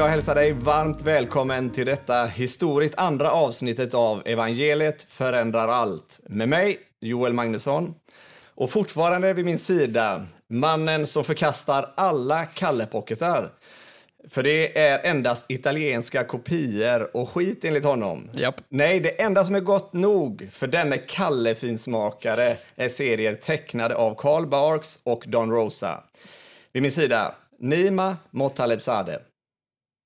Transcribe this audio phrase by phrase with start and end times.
[0.00, 6.20] jag hälsa dig varmt välkommen till detta historiskt andra avsnittet av Evangeliet förändrar allt.
[6.26, 7.94] Med mig, Joel Magnusson.
[8.54, 13.50] Och fortfarande vid min sida, mannen som förkastar alla Kallepocketar.
[14.28, 18.30] För det är endast italienska kopior och skit enligt honom.
[18.34, 18.60] Japp.
[18.68, 24.46] Nej, det enda som är gott nog för denne Kalle-finsmakare är serier tecknade av Karl
[24.46, 26.04] Barks och Don Rosa.
[26.72, 29.29] Vid min sida, Nima Motalebzadeh.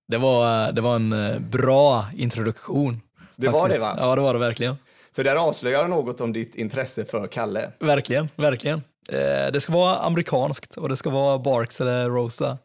[0.08, 3.00] Det var, det var en eh, bra introduktion.
[3.36, 3.80] Det var faktiskt.
[3.80, 3.94] det, va?
[3.98, 4.76] Ja, det var det verkligen.
[5.16, 7.70] För där avslöjar något om ditt intresse för Kalle.
[7.78, 8.82] Verkligen, verkligen.
[9.08, 12.58] Eh, det ska vara amerikanskt och det ska vara Barks eller Rosa.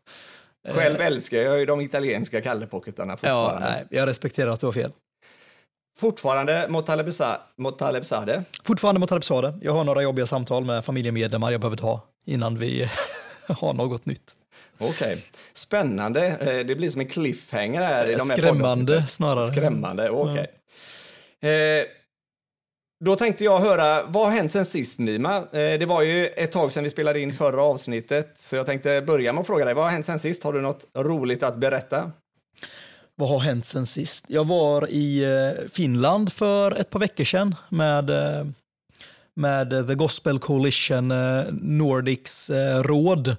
[0.73, 3.69] Själv älskar jag ju de italienska Kallepocketarna Ja, fortfarande.
[3.69, 4.91] nej, jag respekterar att du har fel.
[5.99, 8.41] Fortfarande Motalebza- Motalebzadeh.
[8.63, 9.53] Fortfarande mot Alpsade.
[9.61, 12.89] Jag har några jobbiga samtal med familjemedlemmar jag behöver ta innan vi
[13.59, 14.33] har något nytt.
[14.77, 15.25] Okej.
[15.53, 16.27] Spännande.
[16.27, 19.51] Eh, Det blir som en cliffhanger här i de här Skrämmande snarare.
[19.53, 20.47] Skrämmande, okej.
[21.41, 21.85] Eh,
[23.05, 25.35] då tänkte jag höra, vad har hänt sen sist Nima?
[25.37, 29.01] Eh, det var ju ett tag sedan vi spelade in förra avsnittet, så jag tänkte
[29.01, 30.43] börja med att fråga dig, vad har hänt sen sist?
[30.43, 32.11] Har du något roligt att berätta?
[33.15, 34.25] Vad har hänt sen sist?
[34.27, 35.25] Jag var i
[35.71, 38.11] Finland för ett par veckor sedan med,
[39.39, 43.35] med eh, The Gospel Coalition eh, Nordics eh, råd.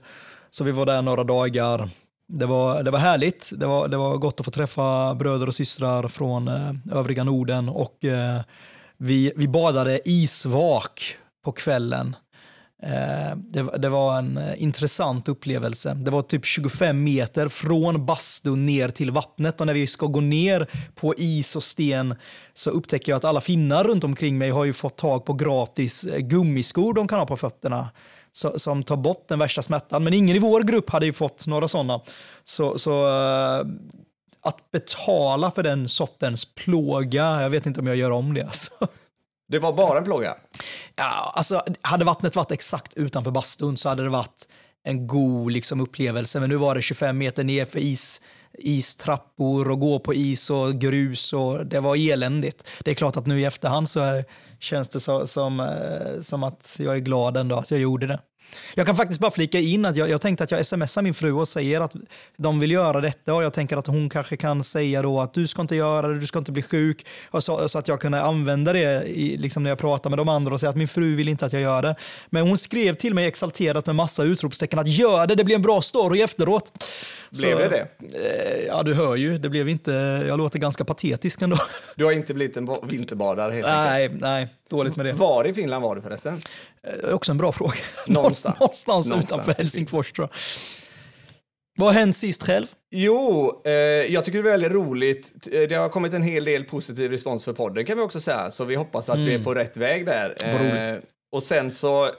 [0.51, 1.91] Så vi var där några dagar.
[2.29, 3.51] Det var, det var härligt.
[3.57, 6.49] Det var, det var gott att få träffa bröder och systrar från
[6.93, 7.99] övriga Norden och
[8.97, 12.17] vi, vi badade isvak på kvällen.
[12.83, 15.95] Eh, det, det var en eh, intressant upplevelse.
[15.95, 20.21] Det var typ 25 meter från bastun ner till vattnet och när vi ska gå
[20.21, 22.15] ner på is och sten
[22.55, 26.05] så upptäcker jag att alla finnar runt omkring mig har ju fått tag på gratis
[26.05, 27.89] eh, gummiskor de kan ha på fötterna
[28.33, 30.05] så, som tar bort den värsta smärtan.
[30.05, 32.01] Men ingen i vår grupp hade ju fått några sådana.
[32.45, 33.07] Så, så
[34.43, 38.43] att betala för den sortens plåga, jag vet inte om jag gör om det.
[38.43, 38.71] Alltså.
[39.51, 40.35] Det var bara en plåga.
[40.97, 44.49] Ja, alltså, hade vattnet varit exakt utanför bastun så hade det varit
[44.85, 46.41] en god liksom, upplevelse.
[46.41, 48.21] Men nu var det 25 meter ner för is,
[48.59, 52.69] istrappor och gå på is och grus och det var eländigt.
[52.85, 54.25] Det är klart att nu i efterhand så är,
[54.61, 58.19] känns det så, som, eh, som att jag är glad ändå att jag gjorde det.
[58.75, 61.33] Jag kan faktiskt bara flika in att jag, jag tänkte att jag smsar min fru
[61.33, 61.95] och säger att
[62.37, 65.47] de vill göra detta och jag tänker att hon kanske kan säga då att du
[65.47, 67.07] ska inte göra det, du ska inte bli sjuk.
[67.39, 70.53] Så, så att jag kunde använda det i, liksom när jag pratar med de andra
[70.55, 71.95] och säga att min fru vill inte att jag gör det.
[72.31, 75.63] Men hon skrev till mig exalterat med massa utropstecken att gör det, det blir en
[75.63, 76.73] bra story efteråt.
[77.41, 77.89] Blev det det?
[78.19, 79.39] eh, Ja, du hör ju.
[79.39, 79.93] Det blev inte,
[80.29, 81.57] jag låter ganska patetisk ändå.
[81.97, 83.89] Du har inte blivit en vinterbadare helt enkelt.
[83.91, 85.13] Nej, nej, dåligt med det.
[85.13, 86.41] Var i Finland var du förresten?
[87.05, 87.73] Eh, Också en bra fråga.
[88.07, 88.40] Någonstans.
[88.49, 89.25] Någonstans, Någonstans.
[89.25, 90.37] utanför Helsingfors tror jag.
[91.79, 92.67] Vad har hänt sist själv?
[92.91, 95.33] Jo, eh, jag tycker det är väldigt roligt.
[95.53, 98.51] Eh, Det har kommit en hel del positiv respons för podden kan vi också säga,
[98.51, 100.37] så vi hoppas att vi är på rätt väg där.
[100.43, 100.95] Mm.
[100.95, 101.01] Eh,
[101.33, 102.11] och sen så,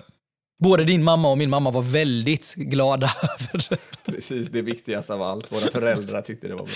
[0.63, 3.77] Både din mamma och min mamma var väldigt glada över det.
[4.11, 6.73] precis det viktigaste av allt, våra föräldrar tyckte det var bra.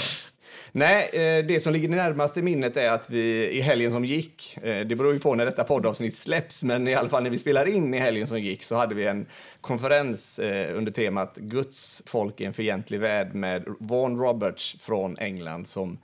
[0.78, 4.58] Nej, eh, det som ligger närmast i minnet är att vi i helgen som gick,
[4.62, 7.38] eh, det beror ju på när detta poddavsnitt släpps, men i alla fall när vi
[7.38, 9.26] spelar in i helgen som gick så hade vi en
[9.62, 15.68] konferens eh, under temat Guds folk i en fientlig värld med Vaughan Roberts från England
[15.68, 16.00] som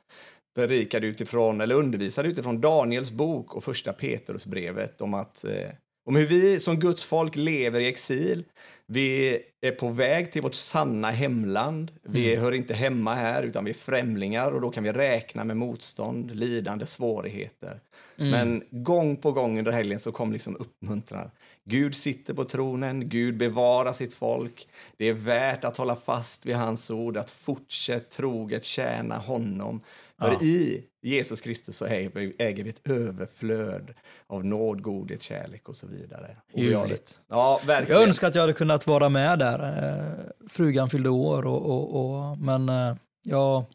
[0.55, 5.69] berikade utifrån, eller undervisade utifrån Daniels bok och första Petrusbrevet om att eh,
[6.05, 8.43] om hur vi som Guds folk lever i exil.
[8.85, 11.91] Vi är på väg till vårt sanna hemland.
[12.03, 15.57] Vi hör inte hemma här, utan vi är främlingar och då kan vi räkna med
[15.57, 17.79] motstånd, lidande, svårigheter.
[18.15, 21.31] Men gång på gång under helgen så kom liksom uppmuntran.
[21.63, 24.67] Gud sitter på tronen, Gud bevarar sitt folk.
[24.97, 29.81] Det är värt att hålla fast vid hans ord, att fortsätta troget tjäna honom.
[30.21, 33.93] För i Jesus Kristus så äger vi, ett överflöd
[34.27, 36.37] av nåd, godhet, kärlek och så vidare.
[36.55, 37.21] Ljuvligt.
[37.29, 37.99] Ja, verkligen.
[37.99, 39.63] Jag önskar att jag hade kunnat vara med där.
[39.63, 43.65] Eh, Frugan fyllde år, och, och, och, men eh, ja,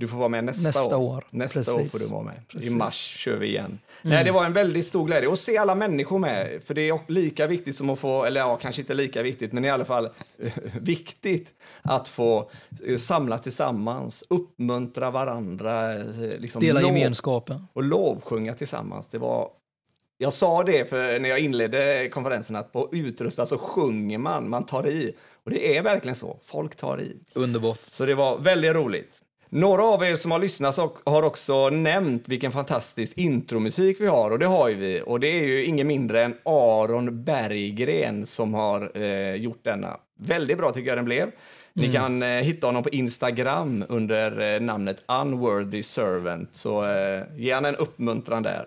[0.00, 1.16] Du får vara med nästa, Nästa år.
[1.16, 1.92] år, Nästa år precis.
[1.92, 2.34] får du vara med.
[2.48, 2.72] I Precis.
[2.72, 3.78] mars kör vi igen.
[4.02, 6.62] Nej, det var en väldigt stor glädje att se alla människor med.
[6.64, 9.64] För det är lika viktigt som att få, eller ja, kanske inte lika viktigt, men
[9.64, 10.08] i alla fall
[10.80, 11.48] viktigt
[11.82, 12.50] att få
[12.86, 15.94] eh, samlas tillsammans, uppmuntra varandra.
[15.94, 16.04] eh,
[16.38, 17.66] Liksom dela lov- gemenskapen.
[17.72, 19.08] och lovsjunga tillsammans.
[19.08, 19.48] Det var...
[20.18, 24.66] Jag sa det för när jag inledde konferensen att på Utrusta så sjunger man, man
[24.66, 25.14] tar i.
[25.44, 27.16] Och det är verkligen så, folk tar i.
[27.34, 27.78] Underbart.
[27.82, 29.22] Så det var väldigt roligt.
[29.52, 34.38] Några av er som har lyssnat har också nämnt vilken fantastisk intromusik vi har och
[34.38, 35.02] det har ju vi.
[35.06, 39.96] Och det är ju ingen mindre än Aron Berggren som har eh, gjort denna.
[40.18, 41.30] Väldigt bra tycker jag den blev.
[41.72, 47.52] Ni kan eh, hitta honom på Instagram under eh, namnet Unworthy Servant, så eh, ge
[47.52, 48.66] han en uppmuntran där.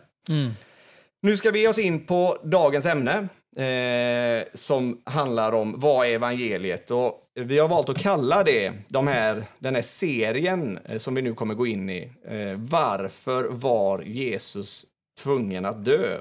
[1.21, 6.11] Nu ska vi ge oss in på dagens ämne eh, som handlar om vad är
[6.11, 6.91] evangeliet?
[6.91, 11.21] Och vi har valt att kalla det, de här, den här serien eh, som vi
[11.21, 14.85] nu kommer gå in i, eh, Varför var Jesus
[15.23, 16.19] tvungen att dö?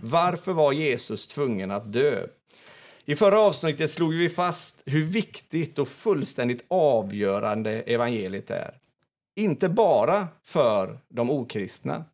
[0.00, 2.26] Varför var Jesus tvungen att dö?
[3.04, 8.74] I förra avsnittet slog vi fast hur viktigt och fullständigt avgörande evangeliet är.
[9.36, 12.04] Inte bara för de okristna,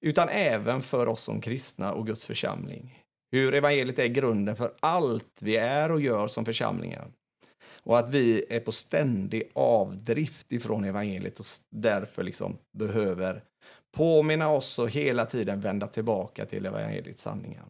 [0.00, 2.95] utan även för oss som kristna och Guds församling.
[3.32, 7.08] Hur evangeliet är grunden för allt vi är och gör som församlingar.
[7.82, 13.42] Och att vi är på ständig avdrift ifrån evangeliet och därför liksom behöver
[13.96, 17.64] påminna oss och hela tiden vända tillbaka till evangeliets sanningar.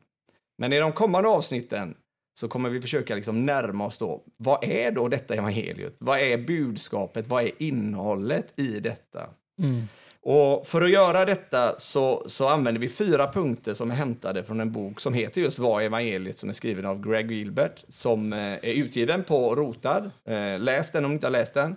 [0.58, 1.96] Men i de kommande avsnitten
[2.40, 5.96] så kommer vi försöka liksom närma oss då, vad är då detta evangeliet?
[5.98, 7.26] Vad är budskapet?
[7.26, 9.30] Vad är innehållet i detta?
[9.62, 9.88] Mm.
[10.28, 14.60] Och för att göra detta så, så använder vi fyra punkter som är hämtade från
[14.60, 18.38] en bok som heter just Vad evangeliet som är skriven av Greg Gilbert som eh,
[18.38, 20.10] är utgiven på Rotad.
[20.24, 21.76] Eh, läs den om du inte har läst den.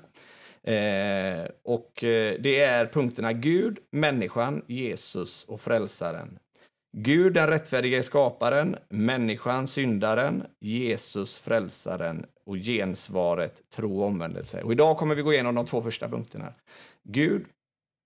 [0.64, 1.92] Eh, och
[2.40, 6.40] det är punkterna Gud, människan, Jesus och frälsaren.
[6.98, 14.62] Gud den rättfärdige skaparen, människan syndaren, Jesus frälsaren och gensvaret tro och omvändelse.
[14.64, 16.54] Och idag kommer vi gå igenom de två första punkterna.
[17.04, 17.46] Gud,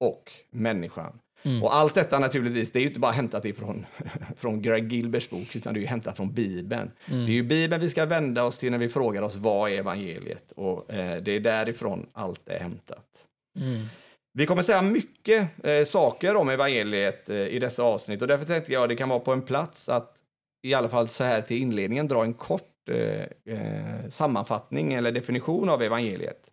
[0.04, 1.20] och människan.
[1.44, 1.64] Mm.
[1.64, 3.86] Och allt detta naturligtvis, det är ju inte bara hämtat ifrån
[4.38, 6.92] från Greg Gilberts bok, utan det är ju hämtat från Bibeln.
[7.12, 7.26] Mm.
[7.26, 9.78] Det är ju Bibeln vi ska vända oss till när vi frågar oss vad är
[9.78, 10.52] evangeliet?
[10.56, 13.08] Och eh, det är därifrån allt är hämtat.
[13.60, 13.86] Mm.
[14.34, 18.74] Vi kommer säga mycket eh, saker om evangeliet eh, i dessa avsnitt och därför tänkte
[18.74, 20.18] jag att det kan vara på en plats att
[20.64, 25.70] i alla fall så här till inledningen dra en kort eh, eh, sammanfattning eller definition
[25.70, 26.53] av evangeliet.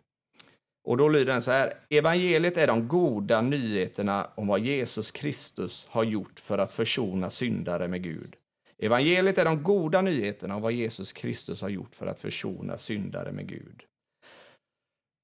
[0.83, 1.73] Och då lyder den så här.
[1.89, 7.87] Evangeliet är de goda nyheterna om vad Jesus Kristus har gjort för att försona syndare
[7.87, 8.35] med Gud.
[8.79, 13.31] Evangeliet är de goda nyheterna om vad Jesus Kristus har gjort för att försona syndare
[13.31, 13.83] med Gud.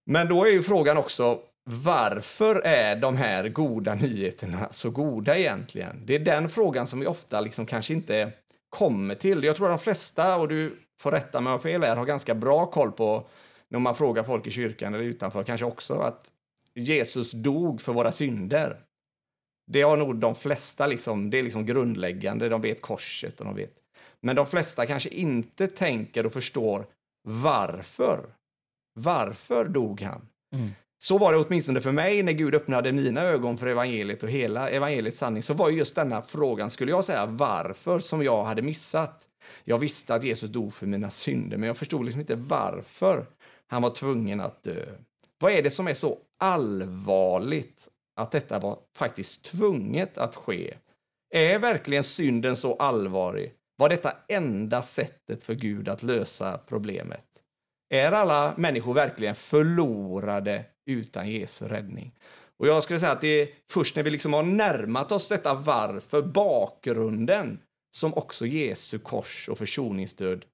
[0.09, 1.39] Men då är ju frågan också,
[1.69, 6.03] varför är de här goda nyheterna så goda egentligen?
[6.05, 8.31] Det är den frågan som vi ofta liksom kanske inte
[8.69, 9.43] kommer till.
[9.43, 12.05] Jag tror att de flesta, och du får rätta mig om jag fel här, har
[12.05, 13.27] ganska bra koll på
[13.69, 16.31] när man frågar folk i kyrkan eller utanför kanske också att
[16.73, 18.81] Jesus dog för våra synder.
[19.71, 23.55] Det har nog de flesta, liksom, det är liksom grundläggande, de vet korset och de
[23.55, 23.73] vet.
[24.21, 26.85] Men de flesta kanske inte tänker och förstår
[27.27, 28.19] varför.
[28.93, 30.27] Varför dog han?
[30.55, 30.69] Mm.
[30.99, 34.69] Så var det åtminstone för mig när Gud öppnade mina ögon för evangeliet och hela
[34.69, 35.43] evangeliets sanning.
[35.43, 39.27] Så var just denna frågan, skulle jag säga, varför som jag hade missat.
[39.63, 43.25] Jag visste att Jesus dog för mina synder, men jag förstod liksom inte varför.
[43.67, 44.85] Han var tvungen att dö.
[45.39, 50.73] Vad är det som är så allvarligt att detta var faktiskt tvunget att ske?
[51.33, 53.53] Är verkligen synden så allvarlig?
[53.77, 57.25] Var detta enda sättet för Gud att lösa problemet?
[57.89, 62.11] Är alla människor verkligen förlorade utan Jesu räddning?
[62.59, 65.53] Och jag skulle säga att det är först när vi liksom har närmat oss detta
[65.53, 67.59] varför, bakgrunden,
[67.95, 70.45] som också Jesu kors och försoningsdöd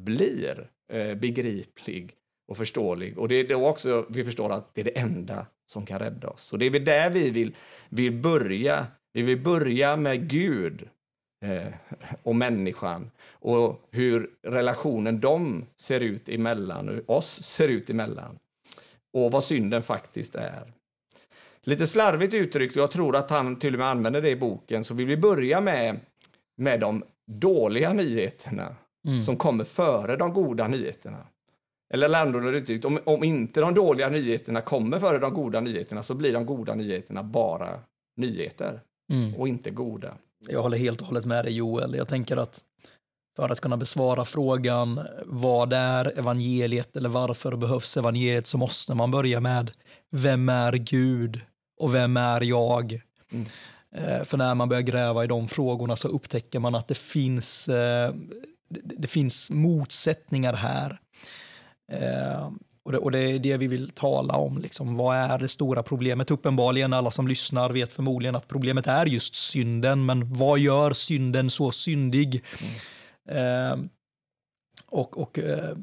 [0.00, 2.16] blir eh, begriplig
[2.48, 3.18] och förståelig.
[3.18, 6.28] Och det är då också vi förstår att det är det enda som kan rädda
[6.28, 6.52] oss.
[6.52, 7.54] Och det är väl där vi vill,
[7.88, 8.86] vill börja.
[9.12, 10.88] Vi vill börja med Gud
[11.44, 11.72] eh,
[12.22, 18.38] och människan och hur relationen dem ser ut emellan, hur oss ser ut emellan
[19.12, 20.72] och vad synden faktiskt är.
[21.62, 24.94] Lite slarvigt uttryckt, jag tror att han till och med använder det i boken, så
[24.94, 26.00] vill vi börja med,
[26.56, 29.20] med de dåliga nyheterna mm.
[29.20, 31.26] som kommer före de goda nyheterna.
[31.92, 36.14] Eller annorlunda uttryckt, om, om inte de dåliga nyheterna kommer före de goda nyheterna så
[36.14, 37.80] blir de goda nyheterna bara
[38.16, 38.80] nyheter
[39.12, 39.34] mm.
[39.34, 40.14] och inte goda.
[40.48, 41.94] Jag håller helt och hållet med dig Joel.
[41.94, 42.60] Jag tänker att
[43.36, 49.10] för att kunna besvara frågan vad är evangeliet eller varför behövs evangeliet så måste man
[49.10, 49.70] börja med
[50.10, 51.40] vem är Gud
[51.80, 53.00] och vem är jag?
[53.32, 53.46] Mm.
[53.94, 57.68] Eh, för när man börjar gräva i de frågorna så upptäcker man att det finns,
[57.68, 58.14] eh,
[58.68, 60.98] det finns motsättningar här.
[61.92, 62.50] Eh,
[62.84, 64.58] och det, och det, är det vi vill tala om.
[64.58, 64.96] Liksom.
[64.96, 66.30] Vad är det stora problemet?
[66.30, 70.06] Uppenbarligen, alla som lyssnar vet förmodligen att problemet är just synden.
[70.06, 72.42] Men vad gör synden så syndig?
[72.60, 73.80] Mm.
[73.80, 73.86] Eh,
[74.86, 75.76] och och eh,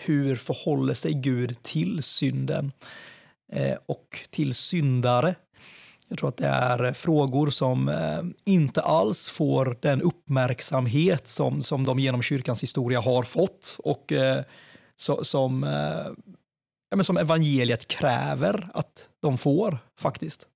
[0.00, 2.72] hur förhåller sig Gud till synden?
[3.52, 5.34] Eh, och till syndare?
[6.08, 11.84] Jag tror att det är frågor som eh, inte alls får den uppmärksamhet som, som
[11.84, 13.76] de genom kyrkans historia har fått.
[13.78, 14.44] Och eh,
[15.02, 15.70] så, som eh,
[16.90, 20.48] ja, men som evangeliet kräver att de får faktiskt.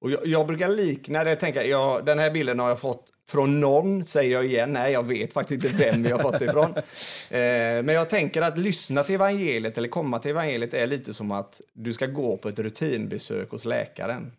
[0.00, 3.60] Och jag, jag brukar likna det, tänka, jag, den här bilden har jag fått från
[3.60, 4.72] någon, säger jag igen.
[4.72, 6.74] Nej, jag vet faktiskt inte vem jag har fått det ifrån.
[7.30, 11.32] Eh, men jag tänker att lyssna till evangeliet eller komma till evangeliet är lite som
[11.32, 14.32] att du ska gå på ett rutinbesök hos läkaren.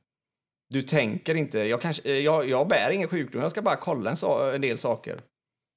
[0.70, 4.17] Du tänker inte, jag, kanske, jag, jag bär ingen sjukdom, jag ska bara kolla en,
[4.17, 5.20] so en del saker.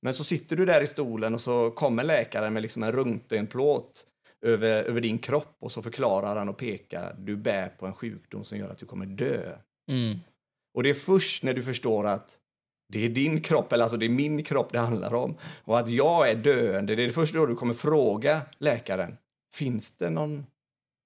[0.05, 4.07] Men så sitter du där i stolen och så kommer läkaren med liksom en röntgenplåt
[4.47, 8.45] över, över din kropp och så förklarar han och pekar, du bär på en sjukdom
[8.45, 9.57] som gör att du kommer dö.
[9.91, 10.19] Mm.
[10.75, 12.39] Och det är först när du förstår att
[12.93, 15.89] det är din kropp, eller alltså det är min kropp det handlar om, och att
[15.89, 19.17] jag är döende, det är först då du kommer fråga läkaren,
[19.55, 20.47] finns det någon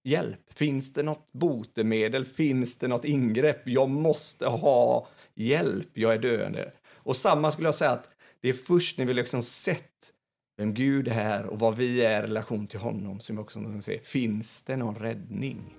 [0.05, 0.41] hjälp?
[0.55, 2.25] Finns det något botemedel?
[2.25, 3.69] Finns det något ingrepp?
[3.69, 6.73] Jag måste ha hjälp, jag är döende.
[6.95, 8.09] Och samma skulle jag säga att
[8.43, 10.13] det är först när vi liksom sett
[10.57, 13.83] vem Gud är och vad vi är i relation till honom som vi också kan
[13.83, 15.75] se, finns det någon räddning?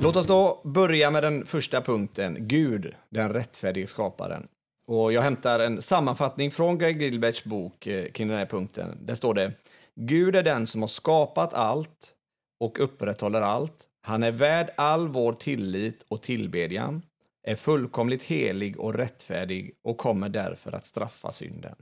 [0.00, 4.48] Låt oss då börja med den första punkten, Gud, den rättfärdige skaparen.
[4.86, 8.98] Och jag hämtar en sammanfattning från Greg Gilberts bok eh, kring den här punkten.
[9.00, 9.52] Där står det,
[9.94, 12.12] Gud är den som har skapat allt
[12.60, 13.84] och upprätthåller allt.
[14.02, 17.02] Han är värd all vår tillit och tillbedjan,
[17.46, 21.74] är fullkomligt helig och rättfärdig och kommer därför att straffa synden.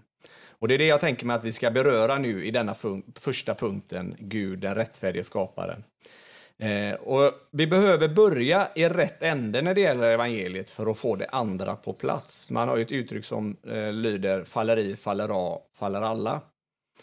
[0.59, 2.75] Och det är det jag tänker mig att vi ska beröra nu i denna
[3.17, 5.85] första punkten, Gud, den rättfärdige skaparen.
[6.59, 11.17] Eh, och vi behöver börja i rätt ände när det gäller evangeliet för att få
[11.17, 12.51] det andra på plats.
[12.51, 16.41] Man har ju ett uttryck som eh, lyder faller i, faller av, faller alla.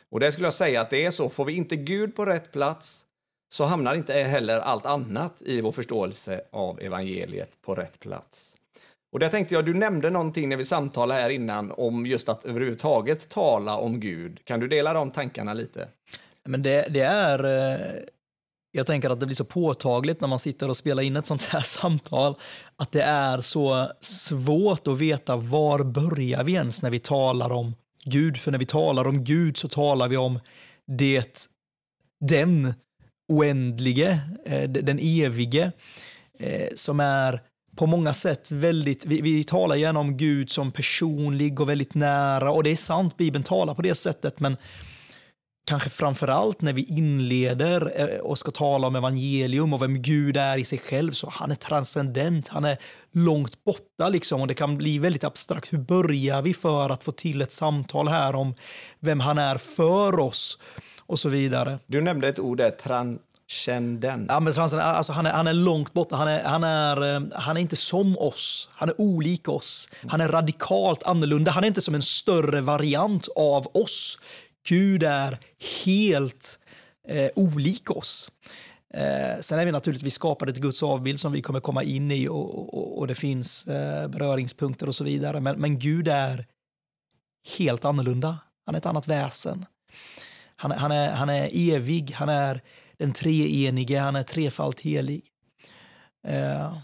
[0.09, 1.29] Och det skulle jag säga att det är så.
[1.29, 3.05] Får vi inte Gud på rätt plats
[3.53, 8.55] så hamnar inte heller allt annat i vår förståelse av evangeliet på rätt plats.
[9.11, 12.45] Och där tänkte jag, du nämnde någonting när vi samtalade här innan om just att
[12.45, 14.45] överhuvudtaget tala om Gud.
[14.45, 15.87] Kan du dela de tankarna lite?
[16.43, 18.03] Men det, det är eh,
[18.71, 21.43] jag tänker att det blir så påtagligt när man sitter och spelar in ett sånt
[21.43, 22.35] här samtal
[22.75, 27.75] att det är så svårt att veta var börjar vi ens när vi talar om
[28.03, 28.37] Gud.
[28.37, 30.39] För när vi talar om Gud så talar vi om
[30.87, 31.49] det,
[32.19, 32.73] den
[33.31, 35.71] oändlige, eh, den evige,
[36.39, 37.41] eh, som är
[37.75, 42.51] på många sätt väldigt, vi, vi talar gärna om Gud som personlig och väldigt nära
[42.51, 44.57] och det är sant, Bibeln talar på det sättet, men
[45.67, 50.37] kanske framför allt när vi inleder eh, och ska tala om evangelium och vem Gud
[50.37, 52.77] är i sig själv, så han är transcendent, han är
[53.11, 55.73] långt borta liksom och det kan bli väldigt abstrakt.
[55.73, 58.53] Hur börjar vi för att få till ett samtal här om
[58.99, 60.57] vem han är för oss
[61.11, 61.79] och så vidare.
[61.87, 64.25] Du nämnde ett ord där, transcendent.
[64.29, 67.21] Ja, men transcendent alltså han, är, han är långt borta, han är, han, är, eh,
[67.33, 71.67] han är inte som oss, han är olik oss, han är radikalt annorlunda, han är
[71.67, 74.17] inte som en större variant av oss
[74.67, 75.39] Gud är
[75.85, 76.59] helt
[77.07, 78.31] eh, olik oss.
[78.93, 82.27] Eh, sen är vi naturligtvis skapade till Guds avbild som vi kommer komma in i
[82.27, 85.39] och, och, och det finns eh, beröringspunkter och så vidare.
[85.39, 86.45] Men, men, Gud är
[87.57, 88.37] helt annorlunda.
[88.65, 89.65] Han är ett annat väsen.
[90.61, 92.61] Han, han, är, han är evig, han är
[92.97, 95.23] den treenige, han är trefalt helig.
[96.27, 96.77] Eh,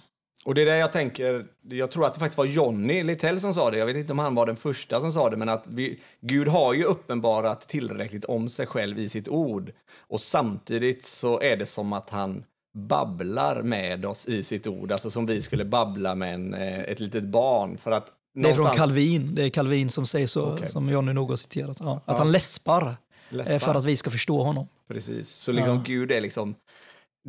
[0.46, 3.54] och det är det jag tänker, jag tror att det faktiskt var Johnny Littell som
[3.54, 5.64] sa det, jag vet inte om han var den första som sa det, men att
[5.68, 9.72] vi, Gud har ju uppenbarat tillräckligt om sig själv i sitt ord.
[10.08, 12.44] Och samtidigt så är det som att han
[12.78, 17.00] babblar med oss i sitt ord, alltså som vi skulle babbla med en, eh, ett
[17.00, 17.78] litet barn.
[17.78, 20.68] För att det är från Calvin, det är Calvin som säger så, okay.
[20.68, 21.78] som Johnny nog har citerat.
[21.80, 22.18] Ja, att ja.
[22.18, 22.98] han läspar,
[23.30, 24.68] läspar, för att vi ska förstå honom.
[24.88, 25.84] Precis, så liksom ja.
[25.86, 26.56] Gud är liksom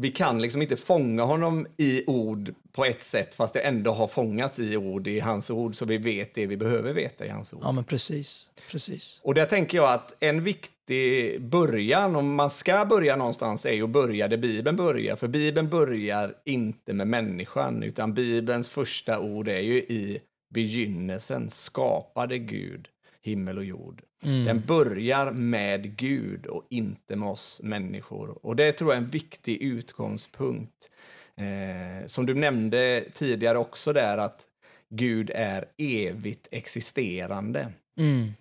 [0.00, 4.06] vi kan liksom inte fånga honom i ord på ett sätt fast det ändå har
[4.06, 7.52] fångats i ord i hans ord så vi vet det vi behöver veta i hans
[7.52, 7.60] ord.
[7.64, 9.20] Ja men precis, precis.
[9.22, 13.90] Och där tänker jag att en viktig början, om man ska börja någonstans, är att
[13.90, 15.16] börja där Bibeln börjar.
[15.16, 20.20] För Bibeln börjar inte med människan utan Bibelns första ord är ju i
[20.54, 22.88] begynnelsen skapade Gud
[23.22, 24.02] himmel och jord.
[24.22, 24.44] Mm.
[24.44, 28.46] Den börjar med Gud och inte med oss människor.
[28.46, 30.90] Och det tror jag är en viktig utgångspunkt.
[31.36, 34.46] Eh, som du nämnde tidigare också där att
[34.90, 37.72] Gud är evigt existerande.
[37.98, 38.32] Mm.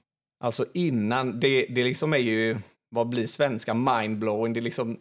[0.44, 2.58] Alltså innan, det, det liksom är ju,
[2.90, 5.00] vad blir svenska, mindblowing, det liksom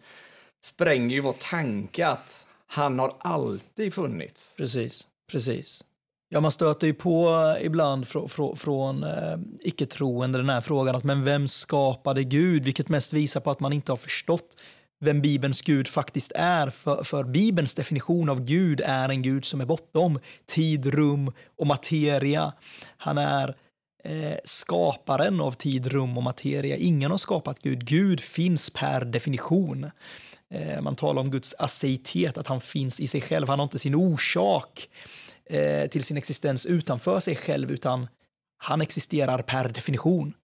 [0.65, 4.57] spränger ju vår tanke att han har alltid funnits.
[4.57, 5.85] Precis, precis.
[6.29, 11.05] Ja, man stöter ju på ibland fr fr från eh, icke-troende den här frågan att
[11.05, 12.65] men vem skapade Gud?
[12.65, 14.57] Vilket mest visar på att man inte har förstått
[15.01, 16.71] vem Bibelns Gud faktiskt är.
[16.71, 21.67] För, för Bibelns definition av Gud är en Gud som är bortom tid, rum och
[21.67, 22.53] materia.
[22.97, 23.57] Han är
[24.05, 26.77] eh, skaparen av tid, rum och materia.
[26.77, 27.87] Ingen har skapat Gud.
[27.87, 29.91] Gud finns per definition.
[30.51, 33.49] Eh, man talar om Guds aseitet, att han finns i sig själv.
[33.49, 34.89] Han har inte sin orsak
[35.51, 38.09] eh, till sin existens utanför sig själv, utan
[38.59, 40.35] han existerar per definition.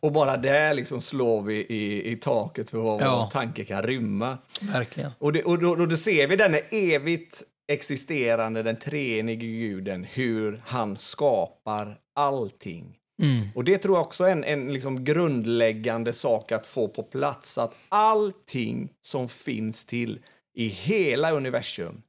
[0.00, 3.16] Och bara där liksom slår vi i, i taket för vad ja.
[3.16, 4.38] vår tanke kan rymma.
[4.60, 5.10] Verkligen.
[5.18, 10.62] Och, det, och då, då, då ser vi den evigt existerande, den treenige guden, hur
[10.66, 12.98] han skapar allting.
[13.22, 13.48] Mm.
[13.54, 17.58] Och det tror jag också är en, en liksom grundläggande sak att få på plats,
[17.58, 20.18] att allting som finns till
[20.54, 22.02] i hela universum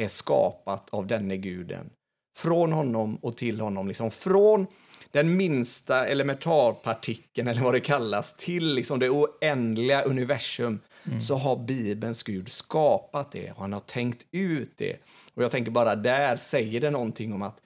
[0.00, 1.90] är skapat av denne guden.
[2.36, 4.66] Från honom och till honom, liksom från
[5.10, 11.20] den minsta elementarpartikeln, eller vad det kallas, till liksom det oändliga universum, mm.
[11.20, 14.96] så har Bibelns Gud skapat det och han har tänkt ut det.
[15.34, 17.62] Och jag tänker bara där säger det någonting om att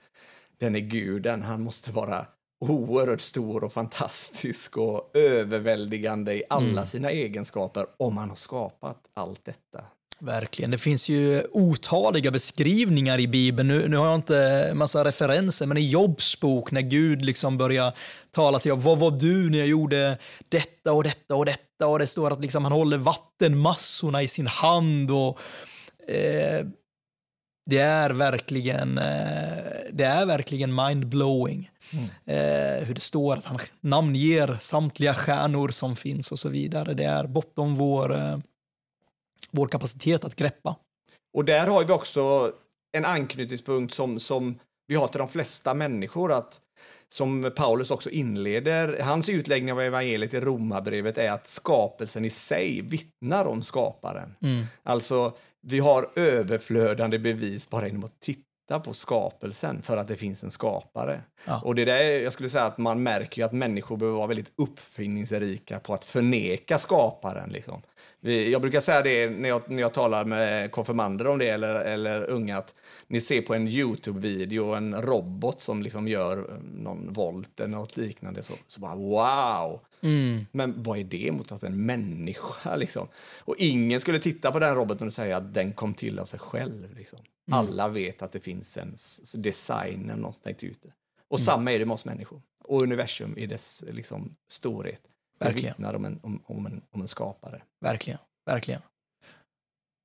[0.59, 2.27] den är guden, han måste vara
[2.61, 6.87] oerhört stor och fantastisk och överväldigande i alla mm.
[6.87, 9.85] sina egenskaper om han har skapat allt detta.
[10.21, 10.71] Verkligen.
[10.71, 13.69] Det finns ju otaliga beskrivningar i Bibeln.
[13.69, 17.93] Nu, nu har jag inte massa referenser, men i Jobs bok när Gud liksom börjar
[18.31, 20.19] tala till Jobb, vad var du när jag gjorde
[20.49, 21.87] detta och detta och detta?
[21.87, 25.11] Och det står att liksom han håller vattenmassorna i sin hand.
[25.11, 25.39] och
[26.09, 26.67] eh,
[27.71, 31.71] Det är verkligen, eh, det är verkligen mindblowing.
[31.93, 32.05] Mm.
[32.05, 36.95] Eh, hur det står att han namnger samtliga stjärnor som finns och så vidare.
[36.95, 38.39] Det är bortom vår eh,
[39.51, 40.77] vår kapacitet att greppa.
[41.37, 42.53] Och där har vi också
[42.97, 46.33] en anknytningspunkt som, som vi har till de flesta människor.
[46.33, 46.61] att
[47.09, 52.81] som Paulus också inleder, hans utläggning av evangeliet i Romarbrevet är att skapelsen i sig
[52.81, 54.37] vittnar om skaparen.
[54.43, 54.65] Mm.
[54.83, 60.45] Alltså, vi har överflödande bevis bara genom att titta på skapelsen för att det finns
[60.45, 61.21] en skapare.
[61.45, 61.61] Ja.
[61.65, 64.53] Och det där, jag skulle säga att man märker ju att människor behöver vara väldigt
[64.57, 67.51] uppfinningsrika på att förneka skaparen.
[67.51, 67.83] Liksom.
[68.21, 72.23] Jag brukar säga det när jag, när jag talar med konfirmander om det eller, eller
[72.23, 72.75] unga att
[73.07, 77.97] ni ser på en Youtube-video en robot som liksom gör eh, någon volt eller något
[77.97, 79.81] liknande så, så bara wow!
[80.01, 80.47] Mm.
[80.53, 83.09] Men vad är det mot att en människa liksom?
[83.39, 86.41] Och ingen skulle titta på den roboten och säga att den kom till av sig
[86.41, 86.97] själv.
[86.97, 87.19] Liksom.
[87.49, 87.59] Mm.
[87.59, 88.97] Alla vet att det finns en
[89.43, 90.89] design eller något tänkt ute.
[91.29, 91.45] Och mm.
[91.45, 95.03] samma är det med oss människor och universum i dess liksom, storhet.
[95.39, 95.63] Verkligen.
[95.63, 97.63] Det vittnar om en, om, om, en, om en skapare.
[97.81, 98.81] Verkligen, verkligen.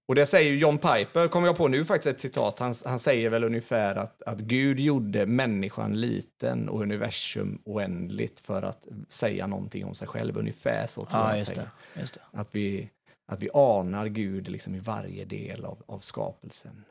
[0.08, 3.30] Och det säger John Piper, kommer jag på nu faktiskt ett citat, han, han säger
[3.30, 9.86] väl ungefär att, att Gud gjorde människan liten och universum oändligt för att säga någonting
[9.86, 12.22] om sig själv, ungefär så tror ja, jag just det, just det.
[12.32, 12.90] Att, vi,
[13.32, 16.86] att vi anar Gud liksom i varje del av, av skapelsen.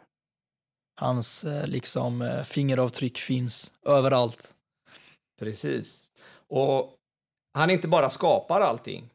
[1.01, 4.55] Hans eh, liksom, eh, fingeravtryck finns överallt.
[5.41, 6.05] Precis.
[6.49, 6.95] Och
[7.55, 9.11] han inte bara skapar allting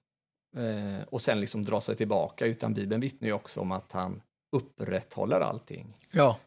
[0.57, 4.21] eh, och sen liksom drar sig tillbaka, utan Bibeln vittnar ju också om att han
[4.55, 5.93] upprätthåller allting.
[6.11, 6.37] Ja.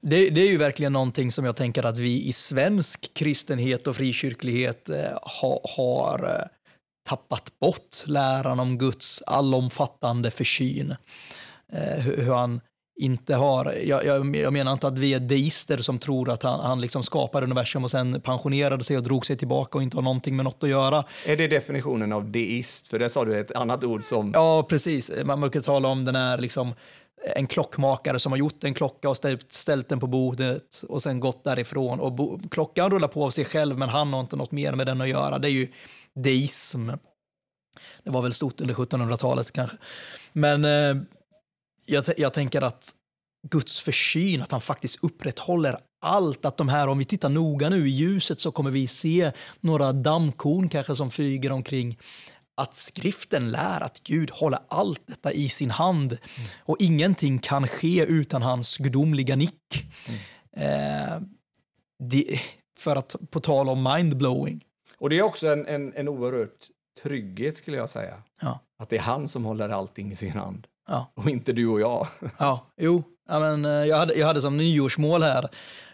[0.00, 3.96] Det, det, är ju verkligen någonting som jag tänker att vi i svensk kristenhet och
[3.96, 6.46] frikyrklighet eh, ha, har eh,
[7.08, 10.94] tappat bort läran om Guds allomfattande försyn.
[11.72, 12.60] Eh, hur, hur han
[12.96, 16.60] inte har, jag, jag, jag, menar inte att vi är deister som tror att han,
[16.60, 20.02] han liksom skapade universum och sen pensionerade sig och drog sig tillbaka och inte har
[20.02, 21.04] någonting med något att göra.
[21.26, 22.86] Är det definitionen av deist?
[22.86, 24.30] För det sa du ett annat ord som...
[24.34, 25.12] Ja, precis.
[25.24, 26.74] Man brukar tala om den här liksom,
[27.36, 31.20] en klockmakare som har gjort en klocka och ställt, ställt den på bordet och sen
[31.20, 32.00] gått därifrån.
[32.00, 34.86] Och bo, klockan rullar på av sig själv men han har inte något mer med
[34.86, 35.38] den att göra.
[35.38, 35.68] Det är ju
[36.14, 36.90] deism.
[38.04, 39.76] Det var väl stort under 1700-talet kanske.
[40.32, 41.02] Men eh,
[41.86, 42.94] jag, jag tänker att
[43.50, 46.44] Guds försyn, att han faktiskt upprätthåller allt.
[46.44, 49.92] Att de här, om vi tittar noga nu i ljuset så kommer vi se några
[49.92, 51.98] dammkorn kanske som flyger omkring.
[52.56, 56.48] Att skriften lär att Gud håller allt detta i sin hand mm.
[56.58, 59.86] och ingenting kan ske utan hans gudomliga nick.
[60.08, 60.20] Mm.
[60.56, 61.20] Eh,
[61.98, 62.40] det,
[62.78, 64.64] för att på tal om mindblowing.
[64.98, 66.66] Och det är också en, en, en oerhört
[67.02, 68.22] trygghet skulle jag säga.
[68.40, 68.60] Ja.
[68.78, 70.66] Att det är han som håller allting i sin hand.
[70.88, 71.12] Ja.
[71.14, 72.06] Och inte du och jag.
[72.38, 73.02] Ja, jo.
[73.28, 75.48] Ja, men, eh, jag, hade, jag hade som nyårsmål här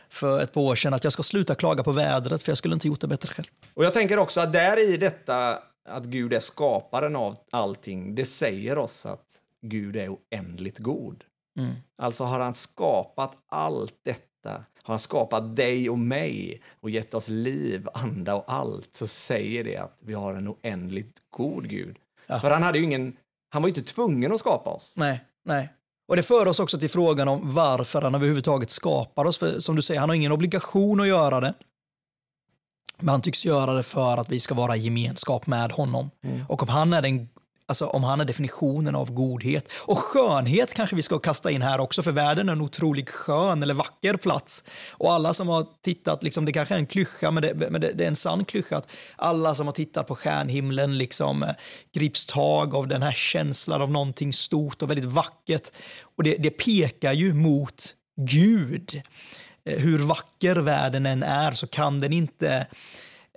[0.08, 2.74] för ett par år sedan att jag ska sluta klaga på vädret för jag skulle
[2.74, 3.46] inte gjort det bättre själv.
[3.74, 8.24] Och jag tänker också att där i detta att Gud är skaparen av allting, det
[8.24, 11.24] säger oss att Gud är oändligt god.
[11.58, 11.74] Mm.
[11.98, 14.50] Alltså har han skapat allt detta,
[14.82, 19.64] har han skapat dig och mig och gett oss liv, anda och allt, så säger
[19.64, 21.96] det att vi har en oändligt god Gud.
[22.26, 22.40] Ja.
[22.40, 23.16] För han hade ju ingen
[23.52, 24.94] han var ju inte tvungen att skapa oss.
[24.96, 25.72] Nej, nej.
[26.08, 29.38] Och det för oss också till frågan om varför han överhuvudtaget skapar oss.
[29.38, 31.54] För som du säger, han har ingen obligation att göra det.
[32.98, 36.10] Men han tycks göra det för att vi ska vara i gemenskap med honom.
[36.24, 36.44] Mm.
[36.48, 37.28] Och om han är den
[37.66, 39.72] Alltså om han är definitionen av godhet.
[39.72, 43.62] Och skönhet kanske vi ska kasta in här också, för världen är en otroligt skön
[43.62, 44.64] eller vacker plats.
[44.90, 47.92] Och alla som har tittat, liksom, det kanske är en klyscha, men, det, men det,
[47.92, 51.48] det är en sann klyscha, att alla som har tittat på stjärnhimlen liksom, eh,
[51.94, 55.70] grips tag av den här känslan av någonting stort och väldigt vackert.
[56.16, 59.02] Och det, det pekar ju mot Gud.
[59.64, 62.66] Eh, hur vacker världen än är så kan den inte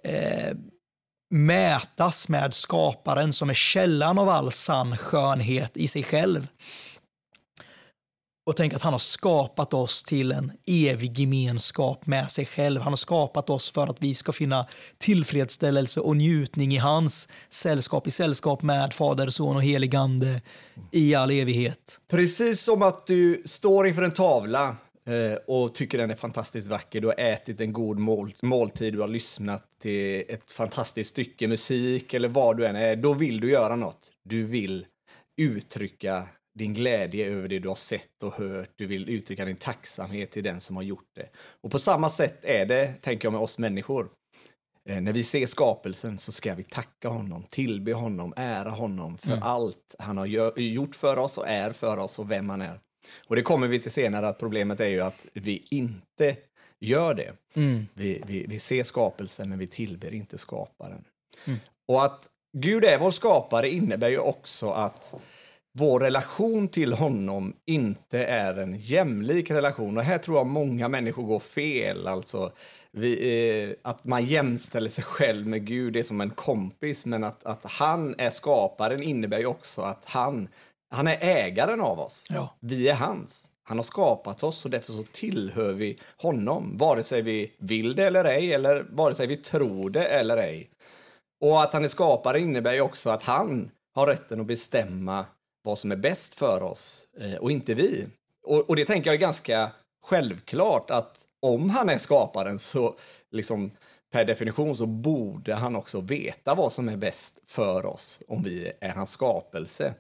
[0.04, 0.58] eh,
[1.36, 6.48] mätas med skaparen som är källan av all sann skönhet i sig själv.
[8.45, 12.82] Och tänk att han har skapat oss till en evig gemenskap med sig själv.
[12.82, 14.65] Han har skapat oss för att vi ska finna
[14.98, 20.41] tillfredsställelse och njutning i hans sällskap, i sällskap med Fader, Son och helig Ande
[20.91, 22.00] i all evighet.
[22.12, 24.76] Precis som att du står inför en tavla
[25.46, 27.02] och tycker den är fantastiskt vacker.
[27.02, 32.13] Du har ätit en god mål, måltid, du har lyssnat till ett fantastiskt stycke musik
[32.13, 32.96] eller vad du än är.
[32.96, 34.12] Då vill du göra något.
[34.24, 34.86] Du vill
[35.38, 38.70] uttrycka din glädje över det du har sett och hört.
[38.76, 41.30] Du vill uttrycka din tacksamhet till den som har gjort det.
[41.62, 44.10] Och på samma sätt är det, tänker jag, med oss människor.
[44.89, 49.32] Eh, när vi ser skapelsen så ska vi tacka honom, tillbe honom, ära honom för
[49.32, 49.44] mm.
[49.44, 50.26] allt han har
[50.60, 52.80] gjort för oss och är för oss och vem han är.
[53.28, 56.36] Och det kommer vi till senare, att problemet är ju att vi inte
[56.80, 57.34] gör det.
[57.56, 57.88] Mm.
[57.94, 61.04] Vi, vi, vi ser skapelsen, men vi tillber inte skaparen.
[61.46, 61.60] Mm.
[61.88, 65.13] Och att Gud är vår skapare innebär ju också att
[65.78, 69.98] vår relation till honom inte är en jämlik relation.
[69.98, 72.08] Och här tror jag många människor går fel.
[72.08, 72.52] Alltså,
[72.91, 77.46] vi, eh, att man jämställer sig själv med Gud är som en kompis, men att,
[77.46, 80.48] att han är skaparen innebär ju också att han
[80.89, 82.26] han är ägaren av oss.
[82.30, 82.56] Ja.
[82.60, 83.52] Vi är hans.
[83.63, 88.04] Han har skapat oss och därför så tillhör vi honom, vare sig vi vill det
[88.04, 90.69] eller ej, eller vare sig vi tror det eller ej.
[91.41, 95.26] Och att han är skapare innebär ju också att han har rätten att bestämma
[95.63, 98.08] vad som är bäst för oss eh, och inte vi.
[98.48, 99.71] Och, och, det tänker jag är ganska
[100.06, 102.95] självklart att om han är skaparen så
[103.32, 103.71] liksom
[104.12, 108.71] per definition så borde han också veta vad som är bäst för oss om vi
[108.82, 109.93] är hans skapelse.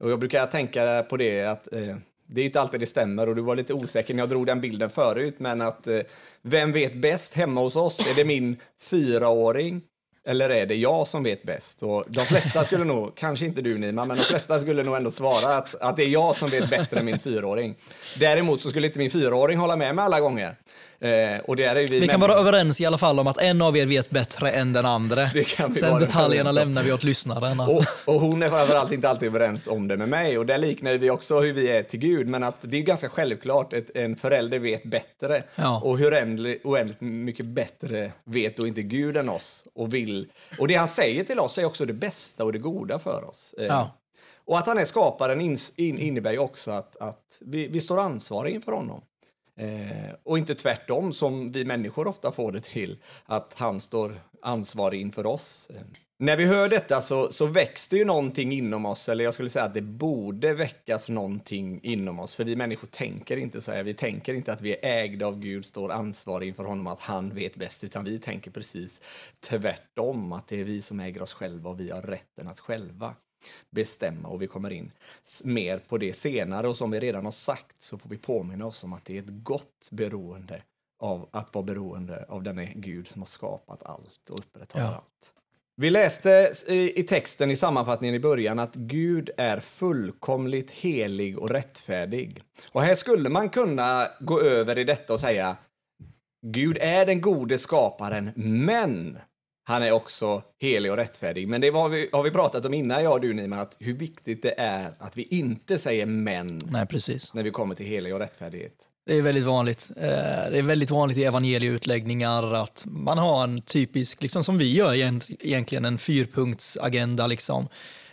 [0.00, 3.34] Och jag brukar tänka på det att eh, det är inte alltid det stämmer och
[3.34, 6.00] du var lite osäker när jag drog den bilden förut, men att eh,
[6.42, 8.10] vem vet bäst hemma hos oss?
[8.10, 9.82] Är det min fyraåring
[10.26, 11.82] eller är det jag som vet bäst?
[11.82, 15.10] Och de flesta skulle nog, kanske inte du Nima, men de flesta skulle nog ändå
[15.10, 17.74] svara att, att det är jag som vet bättre än min fyraåring.
[18.18, 20.56] Däremot så skulle inte min fyraåring hålla med mig alla gånger.
[21.00, 23.62] Eh, och det är vi, vi kan vara överens i alla fall om att en
[23.62, 25.30] av er vet bättre än den andra.
[25.74, 27.60] Sen detaljerna lämnar vi åt lyssnaren.
[27.60, 30.38] Och, och, hon är framförallt inte alltid överens om det med mig.
[30.38, 32.28] Och där liknar vi också hur vi är till Gud.
[32.28, 35.42] Men att det är ganska självklart att en förälder vet bättre.
[35.54, 35.80] Ja.
[35.84, 36.12] Och hur
[36.64, 39.64] oändligt mycket bättre vet då inte Gud än oss.
[39.74, 40.26] Och, vill.
[40.58, 43.54] och det han säger till oss är också det bästa och det goda för oss.
[43.58, 43.94] Eh, ja.
[44.44, 48.00] Och att han är skaparen in, in, innebär ju också att, att vi, vi står
[48.00, 49.00] ansvariga inför honom.
[49.58, 55.00] Eh, och inte tvärtom som vi människor ofta får det till, att han står ansvarig
[55.00, 55.70] inför oss.
[56.20, 59.48] När vi hör detta så, så väcks det ju någonting inom oss, eller jag skulle
[59.48, 63.82] säga att det borde väckas någonting inom oss, för vi människor tänker inte så här.
[63.82, 67.34] Vi tänker inte att vi är ägda av Gud, står ansvariga inför honom, att han
[67.34, 69.00] vet bäst, utan vi tänker precis
[69.40, 73.14] tvärtom, att det är vi som äger oss själva och vi har rätten att själva
[73.70, 74.92] bestämma och vi kommer in
[75.44, 78.84] mer på det senare och som vi redan har sagt så får vi påminna oss
[78.84, 80.62] om att det är ett gott beroende
[80.98, 84.94] av att vara beroende av denne Gud som har skapat allt och upprätthåller ja.
[84.94, 85.34] allt.
[85.80, 92.42] Vi läste i, texten i sammanfattningen i början att Gud är fullkomligt helig och rättfärdig.
[92.72, 95.56] Och här skulle man kunna gå över i detta och säga
[96.46, 99.18] Gud är den gode skaparen, men
[99.68, 101.48] han är också helig och rättfärdig.
[101.48, 103.94] Men det har vi, har vi pratat om innan, jag och du Nima, att hur
[103.94, 107.34] viktigt det är att vi inte säger men Nej, precis.
[107.34, 108.72] när vi kommer till helig och rättfärdighet.
[109.06, 109.90] Det är väldigt vanligt.
[109.96, 110.02] Eh,
[110.50, 114.94] det är väldigt vanligt i evangelieutläggningar att man har en typisk, liksom som vi gör
[114.94, 117.26] egentligen, en fyrpunktsagenda.
[117.26, 117.68] Liksom.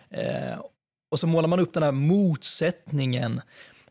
[0.10, 0.60] Eh,
[1.12, 3.42] och så målar man upp den här motsättningen.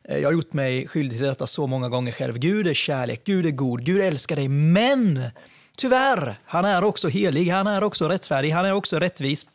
[0.08, 2.38] Eh, jag har gjort mig skyldig till detta så många gånger själv.
[2.38, 5.30] Gud är kärlek, Gud är god, Gud älskar dig, men
[5.76, 9.46] Tyvärr, han är också helig, han är också rättfärdig, han är också rättvis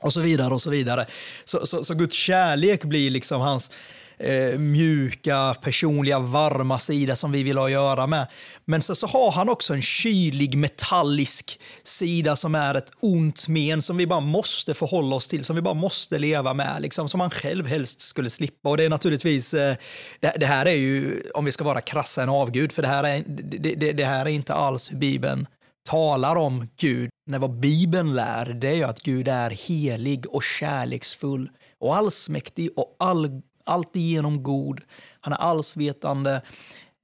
[0.00, 0.54] och så vidare.
[0.54, 1.06] och Så vidare.
[1.44, 3.70] Så, så, så Guds kärlek blir liksom hans
[4.18, 8.26] eh, mjuka, personliga, varma sida som vi vill ha att göra med.
[8.64, 13.82] Men så, så har han också en kylig, metallisk sida som är ett ont men
[13.82, 17.20] som vi bara måste förhålla oss till, som vi bara måste leva med, liksom, som
[17.20, 18.68] han själv helst skulle slippa.
[18.68, 19.76] Och det är naturligtvis, eh,
[20.20, 23.04] det, det, här är ju, om vi ska vara krassa, en avgud, för det här
[23.04, 25.46] är, det, det, det här är inte alls hur Bibeln
[25.86, 30.42] talar om Gud, när vad Bibeln lär, det är ju att Gud är helig och
[30.42, 31.50] kärleksfull
[31.80, 34.80] och allsmäktig och all, alltigenom god.
[35.20, 36.42] Han är allsvetande.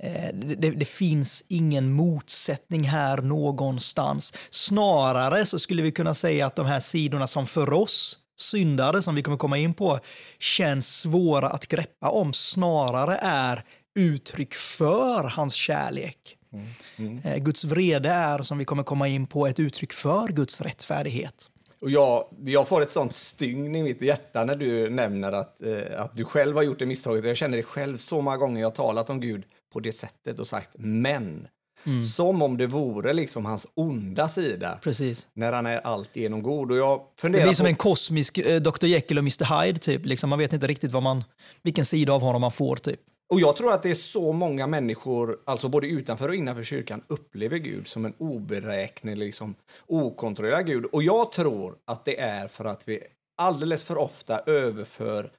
[0.02, 4.34] Eh, det, det, finns ingen motsättning här någonstans.
[4.50, 9.14] Snarare så skulle vi kunna säga att de här sidorna som för oss syndare, som
[9.14, 9.98] vi kommer komma in på,
[10.38, 16.36] känns svåra att greppa om, snarare är uttryck för hans kärlek.
[16.52, 16.66] Mm.
[16.96, 17.18] Mm.
[17.24, 21.50] Eh, Guds vrede är, som vi kommer komma in på, ett uttryck för Guds rättfärdighet.
[21.82, 26.00] Och jag, jag får ett sånt stygn i mitt hjärta när du nämner att, eh,
[26.00, 27.24] att du själv har gjort det misstaget.
[27.24, 30.40] Jag känner det själv så många gånger jag har talat om Gud på det sättet
[30.40, 31.48] och sagt men.
[31.86, 32.04] Mm.
[32.04, 34.78] Som om det vore liksom hans onda sida.
[34.82, 35.26] Precis.
[35.34, 36.70] När han är alltigenom god.
[36.70, 37.56] Och jag funderar det blir på...
[37.56, 39.78] som en kosmisk eh, Dr Jekyll och Mr Hyde.
[39.78, 40.06] Typ.
[40.06, 41.24] Liksom, man vet inte riktigt vad man,
[41.62, 42.76] vilken sida av honom man får.
[42.76, 43.00] Typ.
[43.32, 47.02] Och jag tror att det är så många människor, alltså både utanför och innanför kyrkan,
[47.08, 49.54] upplever Gud som en oberäknelig, liksom,
[49.86, 50.84] okontrollerad Gud.
[50.84, 53.00] Och jag tror att det är för att vi
[53.42, 55.30] alldeles för ofta överför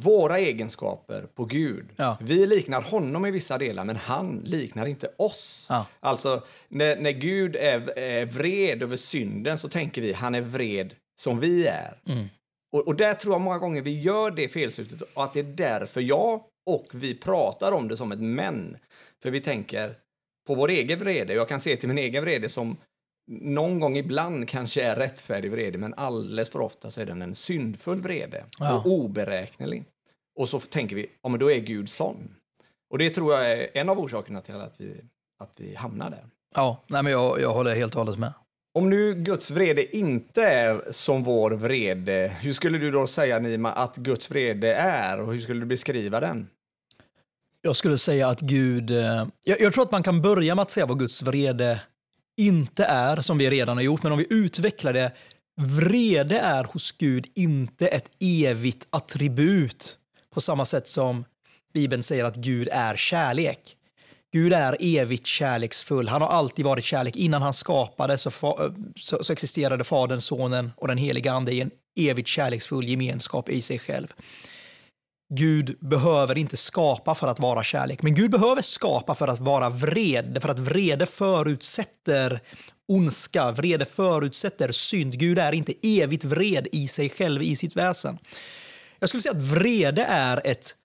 [0.00, 1.86] våra egenskaper på Gud.
[1.96, 2.16] Ja.
[2.20, 5.66] Vi liknar honom i vissa delar, men han liknar inte oss.
[5.70, 5.86] Ja.
[6.00, 10.94] Alltså, när, när Gud är, är vred över synden så tänker vi han är vred
[11.20, 12.00] som vi är.
[12.08, 12.24] Mm.
[12.72, 15.44] Och, och där tror jag många gånger vi gör det felslutet och att det är
[15.56, 18.76] därför jag och vi pratar om det som ett men.
[19.22, 19.98] För vi tänker
[20.46, 21.34] på vår egen vrede.
[21.34, 22.76] Jag kan se till min egen vrede som
[23.30, 27.34] någon gång ibland kanske är rättfärdig vrede, men alldeles för ofta så är den en
[27.34, 28.78] syndfull vrede ja.
[28.78, 29.84] och oberäknelig.
[30.38, 32.34] Och så tänker vi, ja men då är Gud sån.
[32.90, 35.00] Och det tror jag är en av orsakerna till att vi,
[35.38, 36.24] att vi hamnar där.
[36.54, 38.32] Ja, nej men jag, jag håller helt och hållet med.
[38.78, 43.72] Om nu Guds vrede inte är som vår vrede, hur skulle du då säga Nima
[43.72, 46.48] att Guds vrede är och hur skulle du beskriva den?
[47.66, 48.90] Jag skulle säga att Gud...
[48.90, 51.80] Eh, jag, jag, tror att man kan börja med att säga vad Guds vrede
[52.36, 55.12] inte är, som vi redan har gjort, men om vi utvecklar det.
[55.60, 59.96] Vrede är hos Gud inte ett evigt attribut
[60.34, 61.24] på samma sätt som
[61.74, 63.76] Bibeln säger att Gud är kärlek.
[64.32, 66.08] Gud är evigt kärleksfull.
[66.08, 67.16] Han har alltid varit kärlek.
[67.16, 68.30] Innan han skapade så,
[68.96, 73.60] så, så existerade Fadern, Sonen och den heliga Ande i en evigt kärleksfull gemenskap i
[73.60, 74.06] sig själv.
[75.36, 79.70] Gud behöver inte skapa för att vara kärlek, men Gud behöver skapa för att vara
[79.70, 82.40] vred, för att vrede förutsätter
[82.88, 85.18] ondska, vrede förutsätter synd.
[85.18, 88.18] Gud är inte evigt vred i sig själv, i sitt väsen.
[88.98, 90.76] Jag skulle säga att vrede är ett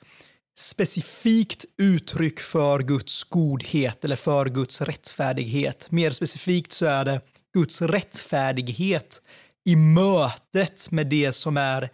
[0.59, 5.91] specifikt uttryck för Guds godhet eller för Guds rättfärdighet.
[5.91, 7.21] Mer specifikt så är det
[7.53, 9.21] Guds rättfärdighet
[9.65, 11.89] i mötet med det som är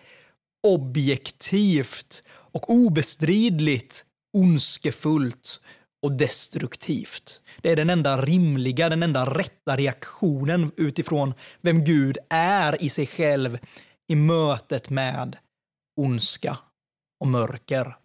[0.63, 2.23] objektivt
[2.55, 5.61] och obestridligt ondskefullt
[6.05, 7.41] och destruktivt.
[7.61, 13.07] Det är den enda rimliga, den enda rätta reaktionen utifrån vem Gud är i sig
[13.07, 13.57] själv
[14.07, 15.37] i mötet med
[16.01, 16.57] ondska
[17.19, 17.95] och mörker.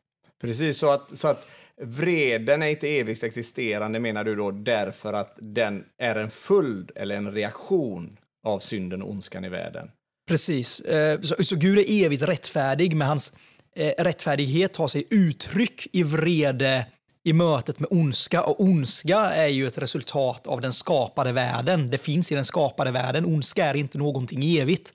[0.41, 1.47] Precis, så att, så att
[1.83, 7.17] vreden är inte evigt existerande menar du då därför att den är en följd eller
[7.17, 9.91] en reaktion av synden och ondskan i världen?
[10.29, 10.81] Precis.
[10.81, 13.33] Eh, så, så Gud är evigt rättfärdig, men hans
[13.77, 16.87] eh, rättfärdighet tar sig uttryck i vrede
[17.23, 18.43] i mötet med ondska.
[18.43, 21.91] Och ondska är ju ett resultat av den skapade världen.
[21.91, 23.25] Det finns i den skapade världen.
[23.25, 24.93] Ondska är inte någonting evigt.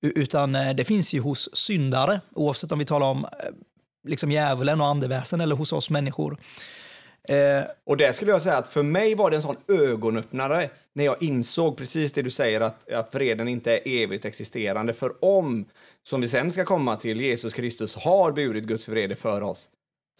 [0.00, 3.30] Utan eh, det finns ju hos syndare, oavsett om vi talar om eh,
[4.08, 6.38] liksom djävulen och andeväsen eller hos oss människor.
[7.28, 11.04] Eh, och det skulle jag säga att för mig var det en sån ögonöppnare när
[11.04, 14.92] jag insåg precis det du säger att, att vreden inte är evigt existerande.
[14.92, 15.64] För om,
[16.02, 19.70] som vi sen ska komma till, Jesus Kristus har burit Guds vrede för oss,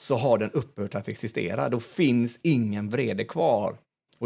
[0.00, 1.68] så har den upphört att existera.
[1.68, 3.78] Då finns ingen vrede kvar.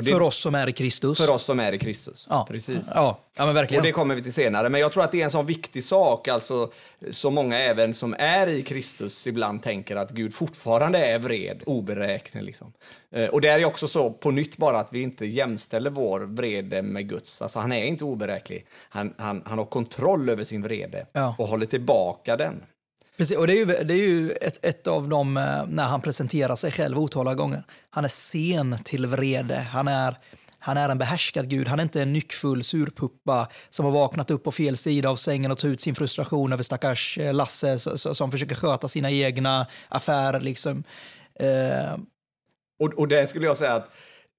[0.04, 1.18] Det, för oss som är i Kristus.
[1.18, 2.26] För oss som är i Kristus.
[2.30, 2.46] Ja.
[2.50, 2.86] Precis.
[2.94, 3.18] Ja.
[3.36, 3.80] ja, men verkligen.
[3.80, 4.68] Och det kommer vi till senare.
[4.68, 6.72] Men jag tror att det är en sån viktig sak, alltså
[7.10, 12.46] så många även som är i Kristus ibland tänker att Gud fortfarande är vred, oberäknelig.
[12.46, 12.72] Liksom.
[13.12, 16.82] Eh, och det är också så på nytt bara att vi inte jämställer vår vrede
[16.82, 17.42] med Guds.
[17.42, 18.66] Alltså han är inte oberäknelig.
[18.88, 21.34] Han, han, han har kontroll över sin vrede ja.
[21.38, 22.62] och håller tillbaka den.
[23.16, 26.02] Precis, och det är ju, det är ju ett, ett av dem eh, när han
[26.02, 27.62] presenterar sig själv otaliga gånger.
[27.90, 29.56] Han är sen till vrede.
[29.56, 30.16] Han är,
[30.58, 31.68] han är en behärskad gud.
[31.68, 35.50] Han är inte en nyckfull surpuppa som har vaknat upp på fel sida av sängen
[35.50, 40.40] och tar ut sin frustration över stackars eh, Lasse som försöker sköta sina egna affärer.
[40.40, 40.84] Liksom.
[41.40, 41.98] Eh.
[42.78, 43.90] Och, och det skulle jag säga att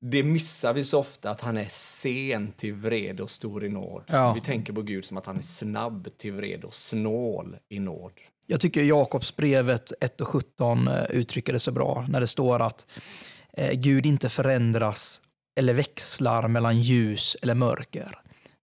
[0.01, 4.03] det missar vi så ofta, att han är sen till vrede och stor i nåd.
[4.07, 4.33] Ja.
[4.33, 8.11] Vi tänker på Gud som att han är snabb till vrede och snål i nåd.
[8.49, 12.88] Jag tycker Jakobsbrevet 1 och 17 eh, uttrycker det så bra när det står att
[13.57, 15.21] eh, Gud inte förändras
[15.60, 18.19] eller växlar mellan ljus eller mörker.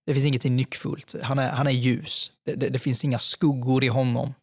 [0.07, 1.14] Det finns ingenting nyckfullt.
[1.23, 2.33] Han är, han är ljus.
[2.44, 4.35] Det, det, det finns inga skuggor i honom.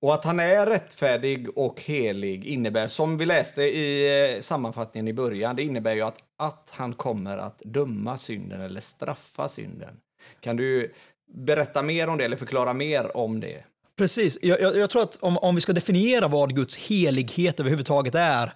[0.00, 5.12] Och att han är rättfärdig och helig innebär, som vi läste i eh, sammanfattningen i
[5.12, 9.96] början, det innebär ju att, att han kommer att döma synden eller straffa synden.
[10.40, 10.92] Kan du
[11.34, 13.64] berätta mer om det eller förklara mer om det?
[13.98, 14.38] Precis.
[14.42, 18.52] Jag, jag, jag tror att om, om vi ska definiera vad Guds helighet överhuvudtaget är,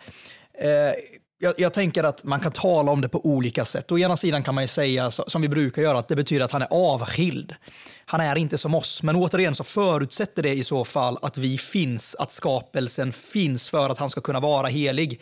[0.58, 0.94] eh,
[1.40, 3.92] jag, jag, tänker att man kan tala om det på olika sätt.
[3.92, 6.52] Å ena sidan kan man ju säga, som vi brukar göra, att det betyder att
[6.52, 7.54] han är avskild.
[8.04, 9.02] Han är inte som oss.
[9.02, 13.90] Men återigen så förutsätter det i så fall att vi finns, att skapelsen finns för
[13.90, 15.20] att han ska kunna vara helig.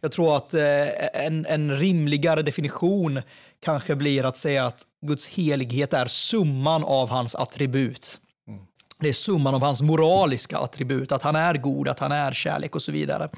[0.00, 3.22] Jag tror att eh, en, en rimligare definition
[3.60, 8.18] kanske blir att säga att Guds helighet är summan av hans attribut.
[9.00, 12.74] Det är summan av hans moraliska attribut, att han är god, att han är kärlek
[12.74, 13.28] och så vidare.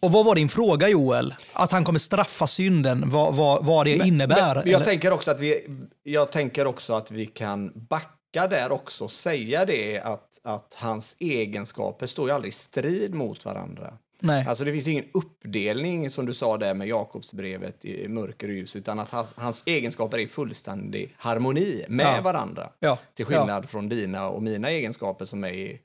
[0.00, 1.34] Och vad var din fråga Joel?
[1.52, 4.54] Att han kommer straffa synden, vad, vad, vad det men, innebär?
[4.54, 5.66] Men jag, tänker också att vi,
[6.02, 11.16] jag tänker också att vi kan backa där också och säga det att, att hans
[11.18, 13.92] egenskaper står ju aldrig i strid mot varandra.
[14.22, 14.46] Nej.
[14.48, 18.76] Alltså det finns ingen uppdelning som du sa där med Jakobsbrevet i mörker och ljus
[18.76, 22.20] utan att hans, hans egenskaper är i fullständig harmoni med ja.
[22.20, 22.70] varandra.
[22.78, 22.98] Ja.
[23.14, 23.68] Till skillnad ja.
[23.68, 25.78] från dina och mina egenskaper som är i,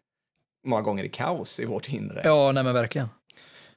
[0.67, 2.21] många gånger i kaos i vårt inre.
[2.24, 3.08] Ja, nej men verkligen.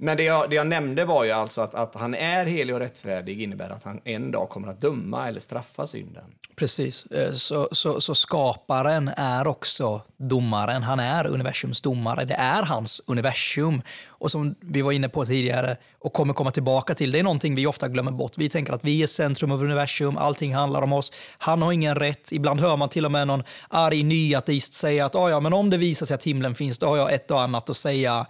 [0.00, 2.80] Men det jag, det jag nämnde var ju alltså att, att han är helig och
[2.80, 6.24] rättfärdig innebär att han en dag kommer att döma eller straffa synden.
[6.56, 10.82] Precis, eh, så, så, så skaparen är också domaren.
[10.82, 12.24] Han är universums domare.
[12.24, 13.82] Det är hans universum.
[14.06, 17.54] Och som vi var inne på tidigare och kommer komma tillbaka till, det är någonting
[17.54, 18.38] vi ofta glömmer bort.
[18.38, 21.12] Vi tänker att vi är centrum av universum, allting handlar om oss.
[21.38, 22.32] Han har ingen rätt.
[22.32, 25.70] Ibland hör man till och med någon arg nyateist säga att ah, ja, men om
[25.70, 28.26] det visar sig att himlen finns, då har jag ett och annat att säga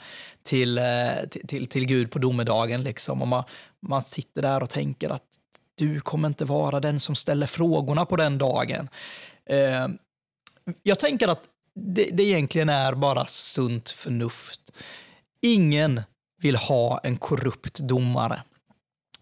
[0.53, 2.83] Eh, till, till, till Gud på domedagen.
[2.83, 3.23] Liksom.
[3.23, 3.45] Och man,
[3.81, 5.23] man sitter där och tänker att
[5.75, 8.89] du kommer inte vara den som ställer frågorna på den dagen.
[9.47, 9.89] Eh,
[10.83, 11.43] jag tänker att
[11.75, 14.73] det, det egentligen är bara sunt förnuft.
[15.43, 16.03] Ingen
[16.41, 18.43] vill ha en korrupt domare.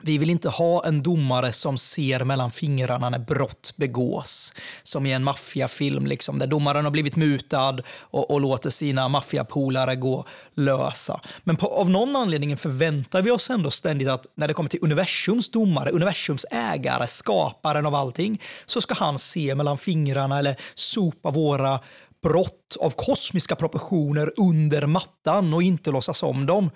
[0.07, 4.53] Vi vill inte ha en domare som ser mellan fingrarna när brott begås.
[4.83, 9.97] Som i en maffiafilm, liksom, där domaren har blivit mutad och, och låter sina maffiapolare
[9.97, 11.21] gå lösa.
[11.45, 14.81] Men på, av någon anledning förväntar vi oss ändå ständigt att när det kommer till
[14.83, 21.31] universums domare, universums ägare, skaparen av allting, så ska han se mellan fingrarna eller sopa
[21.31, 21.81] våra
[22.29, 26.71] brott av kosmiska proportioner under mattan och inte låtsas om dem.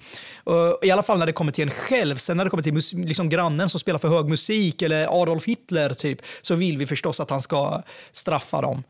[0.47, 2.17] Eh, I alla fall när det kommer till en själv.
[2.17, 5.95] Sen när det kommer till liksom grannen som spelar för hög musik eller Adolf Hitler
[5.95, 7.83] typ, så vill vi förstås att han ska
[8.13, 8.83] straffa dem.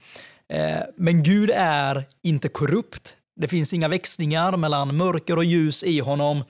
[0.53, 3.17] Eh, men Gud är inte korrupt.
[3.41, 6.45] Det finns inga växlingar mellan mörker och ljus i honom.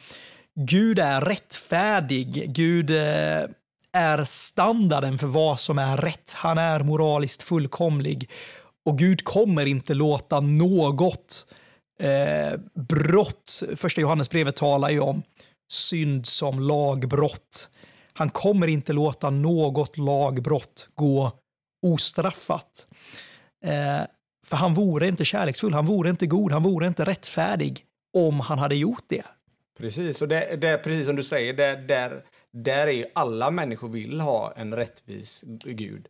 [0.55, 2.55] Gud är rättfärdig.
[2.55, 3.45] Gud eh,
[3.93, 6.33] är standarden för vad som är rätt.
[6.37, 8.31] Han är moraliskt fullkomlig.
[8.87, 11.47] Och Gud kommer inte låta något
[12.01, 15.23] eh, brott, första Johannesbrevet talar ju om
[15.73, 17.71] synd som lagbrott.
[18.13, 21.33] Han kommer inte låta något lagbrott gå
[21.87, 22.87] ostraffat.
[23.65, 24.01] Eh,
[24.47, 27.85] för han vore inte kärleksfull, han vore inte god, han vore inte rättfärdig
[28.19, 29.25] om han hade gjort det.
[29.79, 34.21] Precis, och det, det precis som du säger, det, där, där är alla människor vill
[34.21, 36.09] ha en rättvis Gud.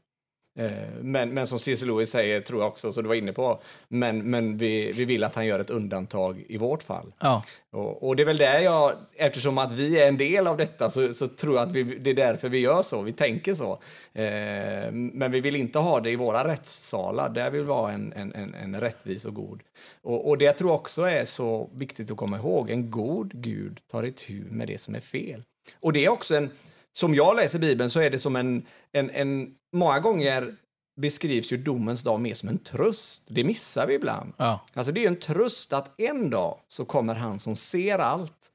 [0.58, 0.70] Eh,
[1.02, 1.82] men, men som C.S.
[1.82, 5.24] Lewis säger, tror jag också, som du var inne på, men, men vi, vi vill
[5.24, 7.12] att han gör ett undantag i vårt fall.
[7.20, 7.44] Ja.
[7.70, 10.90] Och, och det är väl där jag, eftersom att vi är en del av detta,
[10.90, 13.72] så, så tror jag att vi, det är därför vi gör så, vi tänker så.
[14.12, 18.12] Eh, men vi vill inte ha det i våra rättssalar, där vill vi ha en,
[18.12, 19.62] en, en, en rättvis och god.
[20.02, 23.80] Och, och det jag tror också är så viktigt att komma ihåg, en god Gud
[23.90, 25.42] tar itu med det som är fel.
[25.80, 26.50] Och det är också en,
[26.92, 30.56] som jag läser Bibeln så är det som en, en, en många gånger
[31.00, 33.24] beskrivs ju domens dag mer som en tröst.
[33.28, 34.32] Det missar vi ibland.
[34.36, 34.60] Ja.
[34.74, 38.50] Alltså det är en tröst att en dag så kommer han som ser allt,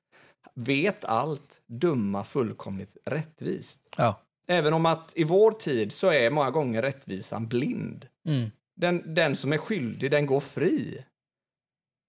[0.53, 3.81] vet allt, döma fullkomligt rättvist.
[3.97, 4.21] Ja.
[4.47, 8.07] Även om att i vår tid så är många gånger rättvisan blind.
[8.27, 8.51] Mm.
[8.75, 11.05] Den, den som är skyldig, den går fri.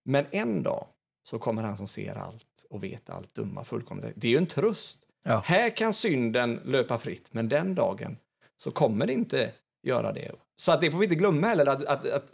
[0.04, 0.86] Men en dag
[1.28, 4.12] så kommer han som ser allt och vet allt, döma fullkomligt.
[4.16, 5.05] Det är ju en tröst.
[5.26, 5.42] Ja.
[5.44, 8.16] Här kan synden löpa fritt, men den dagen
[8.62, 9.50] så kommer det inte
[9.86, 10.30] göra det.
[10.56, 12.26] Så att det får vi inte glömma heller, att, att, att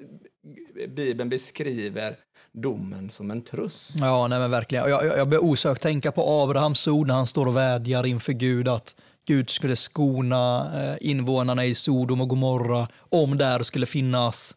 [0.89, 2.17] Bibeln beskriver
[2.53, 3.97] domen som en tröst.
[4.01, 4.91] Ja, nej men verkligen.
[4.91, 8.33] Jag, jag, jag börjar osökt tänka på Abrahams ord när han står och vädjar inför
[8.33, 14.57] Gud att Gud skulle skona eh, invånarna i Sodom och Gomorra om där skulle finnas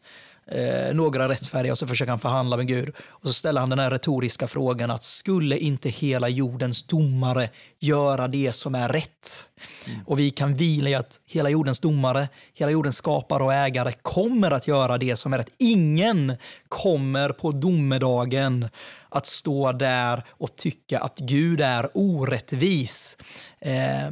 [0.52, 2.96] eh, några rättfärdiga och så försöker han förhandla med Gud.
[3.08, 8.28] Och så ställer han den här retoriska frågan att skulle inte hela jordens domare göra
[8.28, 9.50] det som är rätt?
[9.88, 10.00] Mm.
[10.06, 14.52] Och vi kan vila i att hela jordens domare, hela jordens skapare och ägare kommer
[14.52, 15.54] att göra det som är rätt.
[15.58, 16.38] Ingen
[16.70, 18.70] kommer på domedagen
[19.10, 23.18] att stå där och tycka att Gud är orättvis.
[23.60, 24.12] Eh,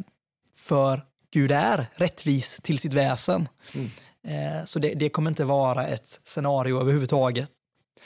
[0.56, 1.02] för
[1.34, 3.48] Gud är rättvis till sitt väsen.
[3.74, 3.90] Mm.
[4.28, 7.52] Eh, så det, det, kommer inte vara ett scenario överhuvudtaget.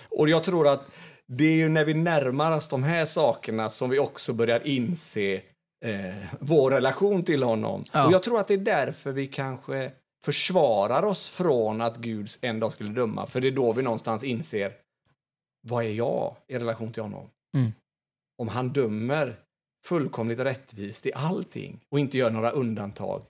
[0.09, 0.81] Och jag tror att
[1.27, 5.41] det är ju när vi närmar oss de här sakerna som vi också börjar inse
[5.85, 7.83] eh, vår relation till honom.
[7.91, 8.07] Ja.
[8.07, 9.91] Och jag tror att det är därför vi kanske
[10.25, 13.27] försvarar oss från att Gud en dag skulle döma.
[13.27, 14.73] För det är då vi någonstans inser,
[15.67, 17.29] vad är jag i relation till honom?
[17.57, 17.71] Mm.
[18.41, 19.35] Om han dömer
[19.85, 23.21] fullkomligt rättvist i allting och inte gör några undantag.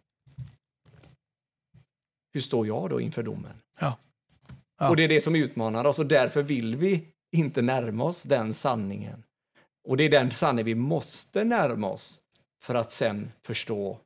[2.34, 3.62] Hur står jag då inför domen?
[3.80, 3.98] Ja.
[4.80, 4.90] ja.
[4.90, 7.04] Och det är det som utmanar oss och därför vill vi
[7.36, 9.24] inte närma oss den sanningen.
[9.88, 12.20] Och det är den sanning vi måste närma oss
[12.64, 14.00] för att sen förstå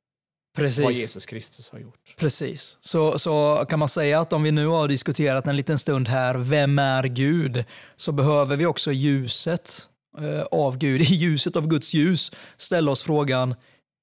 [0.58, 0.84] Precis.
[0.84, 2.16] vad Jesus Kristus har gjort.
[2.18, 2.78] Precis.
[2.82, 6.36] Så, så kan man säga att om vi nu har diskuterat en liten stund här,
[6.36, 7.64] vem är Gud?
[7.96, 13.04] Så behöver vi också ljuset Eh, av Gud, i ljuset av Guds ljus, ställa oss
[13.04, 13.56] frågan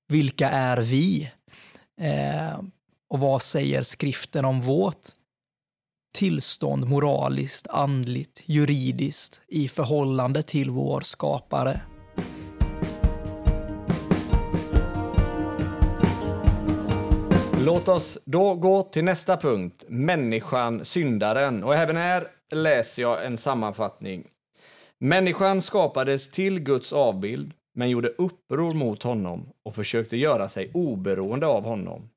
[0.09, 1.31] vilka är vi?
[3.11, 5.07] Och vad säger skriften om vårt
[6.15, 11.81] tillstånd moraliskt, andligt, juridiskt i förhållande till vår skapare?
[17.61, 21.65] Låt oss då gå till nästa punkt, människan, syndaren.
[21.65, 24.27] Och även här läser jag en sammanfattning.
[24.99, 31.47] Människan skapades till Guds avbild, men gjorde uppror mot honom och försökte göra sig oberoende
[31.47, 32.09] av honom.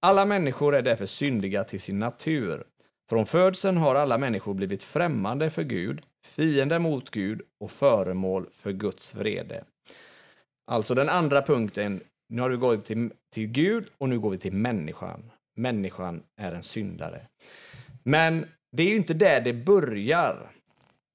[0.00, 2.64] Alla människor är därför syndiga till sin natur.
[3.08, 8.72] Från födseln har alla människor blivit främmande för Gud, fiender mot Gud och föremål för
[8.72, 9.64] Guds vrede.
[10.70, 14.38] Alltså den andra punkten, nu har vi gått till, till Gud och nu går vi
[14.38, 15.30] till människan.
[15.56, 17.20] Människan är en syndare.
[18.02, 20.50] Men det är ju inte där det börjar.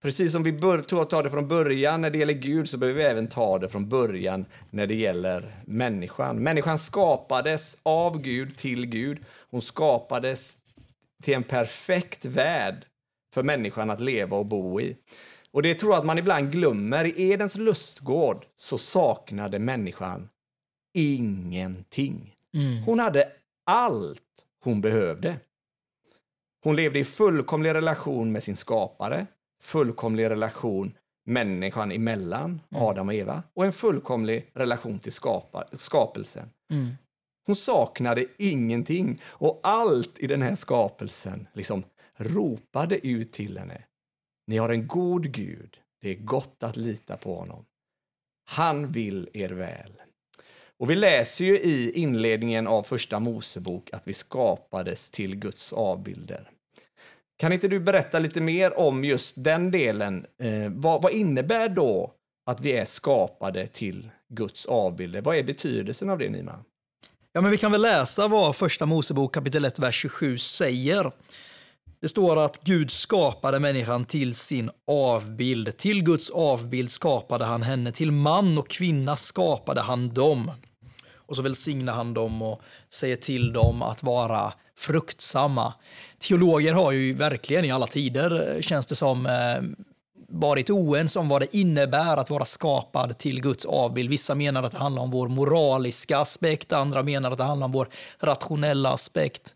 [0.04, 3.06] Precis som vi bör ta det från början när det gäller Gud så behöver vi
[3.06, 6.44] även ta det från början när det gäller människan.
[6.44, 9.20] Människan skapades av Gud till Gud.
[9.50, 10.58] Hon skapades
[11.24, 12.86] till en perfekt värld
[13.34, 14.98] för människan att leva och bo i.
[15.52, 17.06] Och det tror jag att man ibland glömmer.
[17.06, 20.30] I Edens lustgård så saknade människan
[20.94, 22.36] ingenting.
[22.54, 22.84] Mm.
[22.84, 23.32] Hon hade
[23.66, 25.36] allt hon behövde.
[26.64, 29.28] Hon levde i fullkomlig relation med sin skapare
[29.64, 30.94] fullkomlig relation
[31.26, 32.84] människan emellan, mm.
[32.84, 36.50] Adam och Eva, och en fullkomlig relation till skapa, skapelsen.
[36.72, 36.88] Mm.
[37.46, 41.84] Hon saknade ingenting och allt i den här skapelsen liksom
[42.16, 43.84] ropade ut till henne.
[44.48, 45.78] Ni har en god Gud.
[46.02, 47.66] Det är gott att lita på honom.
[48.50, 49.94] Han vill er väl.
[50.80, 56.53] Och vi läser ju i inledningen av första Mosebok att vi skapades till Guds avbilder.
[57.38, 60.26] Kan inte du berätta lite mer om just den delen?
[60.42, 62.14] Eh, vad, vad, innebär då
[62.46, 65.22] att vi är skapade till Guds avbilder?
[65.22, 66.60] Vad är betydelsen av det, Nima?
[67.34, 71.12] Ja, men vi kan väl läsa vad första Mosebok kapitel 1, vers 27 säger.
[72.04, 75.78] Det står att Gud skapade människan till sin avbild.
[75.78, 77.92] Till Guds avbild skapade han henne.
[77.92, 80.52] Till man och kvinna skapade han dem.
[81.16, 85.74] Och så välsignar han dem och säger till dem att vara fruktsamma.
[86.24, 89.86] Teologer har ju verkligen i alla tider, eh, känns det som, eh,
[90.30, 94.10] varit oense om vad det innebär att vara skapad till Guds avbild.
[94.10, 97.72] Vissa menar att det handlar om vår moraliska aspekt, andra menar att det handlar om
[97.72, 97.88] vår
[98.20, 99.56] rationella aspekt.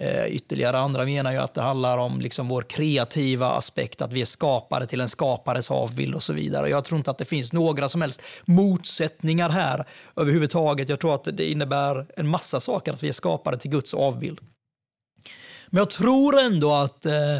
[0.00, 4.20] Eh, ytterligare andra menar ju att det handlar om liksom vår kreativa aspekt, att vi
[4.20, 6.70] är skapade till en skapares avbild och så vidare.
[6.70, 9.84] Jag tror inte att det finns några som helst motsättningar här
[10.16, 10.88] överhuvudtaget.
[10.88, 14.40] Jag tror att det innebär en massa saker att vi är skapade till Guds avbild.
[15.66, 17.38] Men jag tror ändå att eh,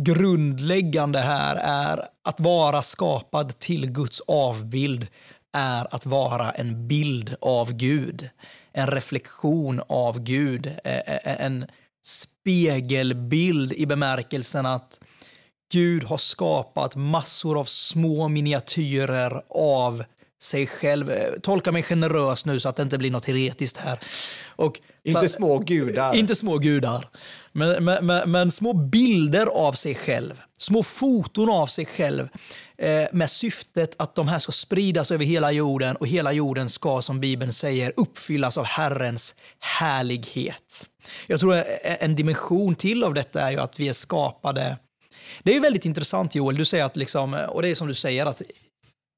[0.00, 5.06] grundläggande här är att vara skapad till Guds avbild
[5.52, 8.28] är att vara en bild av Gud.
[8.72, 10.66] En reflektion av Gud.
[10.66, 11.66] Eh, eh, eh en
[12.04, 15.00] spegelbild i bemärkelsen att
[15.72, 20.04] Gud har skapat massor av små miniatyrer av
[20.42, 21.10] sig själv.
[21.10, 24.00] Eh, tolka mig generöst nu så att det inte blir något heretiskt här.
[24.62, 26.14] Och, inte små gudar.
[26.14, 27.08] Inte små gudar.
[27.52, 32.28] Men, men, men, men, små bilder av sig själv små foton av sig själv
[32.78, 37.02] eh, med syftet att de här ska spridas över hela jorden och hela jorden ska,
[37.02, 40.88] som Bibeln säger, uppfyllas av Herrens härlighet.
[41.26, 44.76] Jag tror en dimension till av detta är ju att vi är skapade
[45.42, 47.94] det är ju väldigt intressant Joel, du säger att liksom, och det är som du
[47.94, 48.42] säger att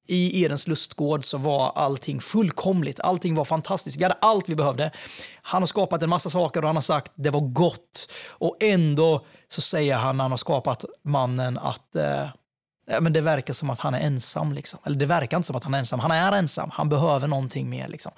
[0.06, 3.96] i Edens lustgård så var allting fullkomligt, allting var fantastiskt.
[3.96, 4.90] Vi hade allt vi behövde.
[5.42, 8.10] Han har skapat en massa saker och han har sagt det var gott.
[8.28, 12.28] Och ändå så säger han när han har skapat mannen att eh,
[13.00, 14.52] men det verkar som att han är ensam.
[14.52, 14.78] Liksom.
[14.84, 16.00] Eller det verkar inte som att han är ensam.
[16.00, 16.70] Han är ensam.
[16.72, 17.88] Han behöver någonting mer.
[17.88, 18.12] Liksom.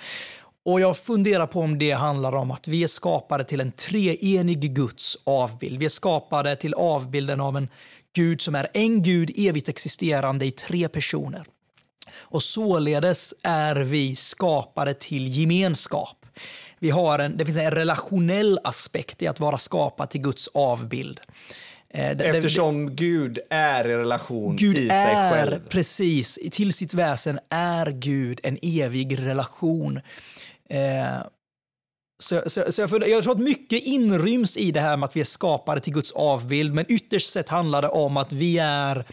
[0.64, 4.74] Och jag funderar på om det handlar om att vi är skapade till en treenig
[4.74, 5.78] Guds avbild.
[5.78, 7.68] Vi är skapade till avbilden av en
[8.14, 11.44] Gud som är en Gud evigt existerande i tre personer.
[12.12, 16.26] Och således är vi skapade till gemenskap.
[16.78, 21.20] Vi har en, det finns en relationell aspekt i att vara skapad till Guds avbild.
[21.90, 25.68] Eh, Eftersom Gud är i relation Gud i sig är, själv.
[25.68, 30.00] Precis, till sitt väsen är Gud en evig relation.
[30.70, 31.26] Eh,
[32.18, 35.20] så, så, så jag, jag, tror att mycket inryms i det här med att vi
[35.20, 39.04] är skapade till Guds avbild, men ytterst sett handlar det om att vi är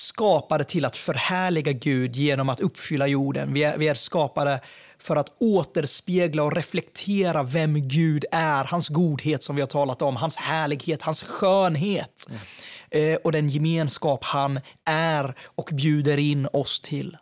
[0.00, 3.54] skapade till att förhärliga Gud genom att uppfylla jorden.
[3.54, 4.60] Vi är, vi är skapade
[4.98, 10.16] för att återspegla och reflektera vem Gud är, hans godhet som vi har talat om,
[10.16, 13.14] hans härlighet, hans skönhet mm.
[13.14, 17.16] eh, och den gemenskap han är och bjuder in oss till.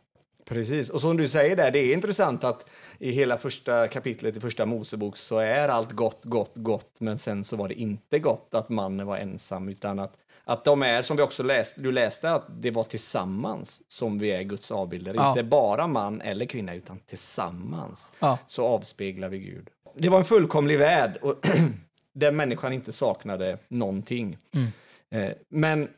[0.44, 2.66] Precis, och som du säger där, det är intressant att
[2.98, 7.44] i hela första kapitlet i första Mosebok så är allt gott, gott, gott, men sen
[7.44, 10.12] så var det inte gott att mannen var ensam, utan att,
[10.44, 14.30] att de är, som vi också läste, du läste, att det var tillsammans som vi
[14.30, 15.14] är Guds avbilder.
[15.14, 15.28] Ja.
[15.28, 18.38] Inte bara man eller kvinna, utan tillsammans ja.
[18.46, 19.68] så avspeglar vi Gud.
[19.94, 21.46] Det var en fullkomlig värld och
[22.14, 24.38] där människan inte saknade någonting.
[24.54, 25.28] Mm.
[25.28, 25.88] Eh, men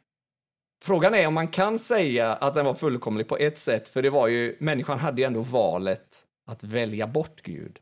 [0.84, 4.10] Frågan är om man kan säga att den var fullkomlig på ett sätt, för det
[4.10, 7.78] var ju, människan hade ju ändå valet att välja bort Gud.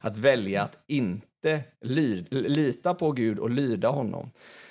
[0.00, 4.30] Att välja att inte ly, lita på Gud och lyda honom.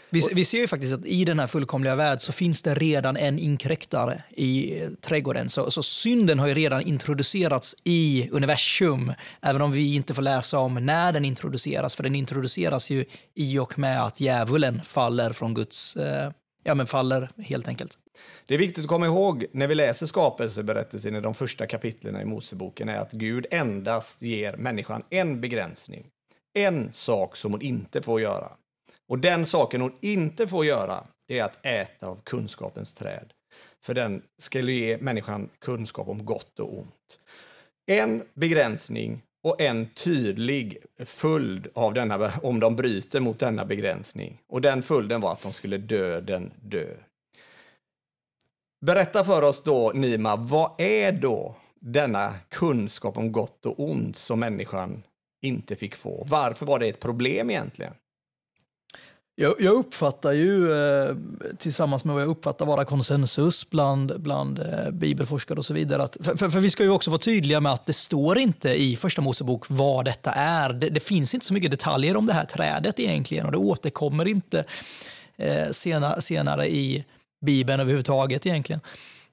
[0.09, 3.17] Vi, vi, ser ju faktiskt att i den här fullkomliga världen så finns det redan
[3.17, 5.49] en inkräktare i eh, trädgården.
[5.49, 10.59] Så, så synden har ju redan introducerats i universum, även om vi inte får läsa
[10.59, 13.05] om när den introduceras, för den introduceras ju
[13.35, 16.31] i och med att djävulen faller från Guds eh,
[16.63, 17.97] ja, men faller helt enkelt.
[18.45, 22.25] Det är viktigt att komma ihåg när vi läser skapelseberättelsen i de första kapitlen i
[22.25, 26.05] Moseboken är att Gud endast ger människan en begränsning.
[26.53, 28.51] En sak som hon inte får göra.
[29.07, 33.33] Och den saken hon inte får göra, det är att äta av kunskapens träd.
[33.83, 37.19] För den skulle ge människan kunskap om gott och ont.
[37.85, 44.41] En begränsning och en tydlig följd av denna, om de bryter mot denna begränsning.
[44.47, 46.87] Och den följden var att de skulle döden dö.
[48.85, 54.39] Berätta för oss då, Nima, vad är då denna kunskap om gott och ont som
[54.39, 55.03] människan
[55.41, 56.23] inte fick få?
[56.27, 57.93] Varför var det ett problem egentligen?
[59.39, 61.15] Jag, jag uppfattar ju, eh,
[61.57, 66.17] tillsammans med vad jag uppfattar vara konsensus bland, bland eh, bibelforskare och så vidare, att,
[66.21, 68.95] för, för, för, vi ska ju också vara tydliga med att det står inte i
[68.95, 70.73] Första Mosebok vad detta är.
[70.73, 74.27] Det, det, finns inte så mycket detaljer om det här trädet egentligen och det återkommer
[74.27, 74.63] inte
[75.37, 77.05] eh, senare, senare i
[77.45, 78.81] Bibeln överhuvudtaget egentligen.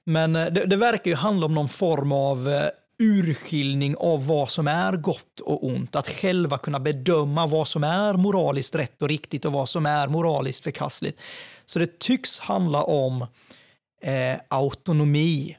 [0.03, 2.67] Men eh, det, det, verkar ju handla om någon form av eh,
[2.99, 5.95] urskiljning av vad som är gott och ont.
[5.95, 10.07] Att själva kunna bedöma vad som är moraliskt rätt och riktigt och vad som är
[10.07, 11.21] moraliskt förkastligt.
[11.65, 13.21] Så det tycks handla om
[14.01, 15.57] eh, autonomi.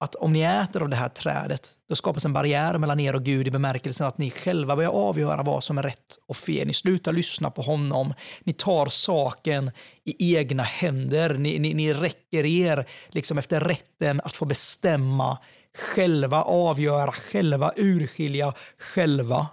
[0.00, 3.22] Att om ni äter av det här trädet, då skapas en barriär mellan er och
[3.22, 6.66] Gud i bemärkelsen att ni själva börjar avgöra vad som är rätt och fel.
[6.66, 8.14] Ni slutar lyssna på honom.
[8.40, 9.70] Ni tar saken
[10.04, 11.34] i egna händer.
[11.34, 15.38] Ni, ni, ni räcker er liksom efter rätten att få bestämma
[15.78, 19.46] själva avgöra, själva urskilja, själva.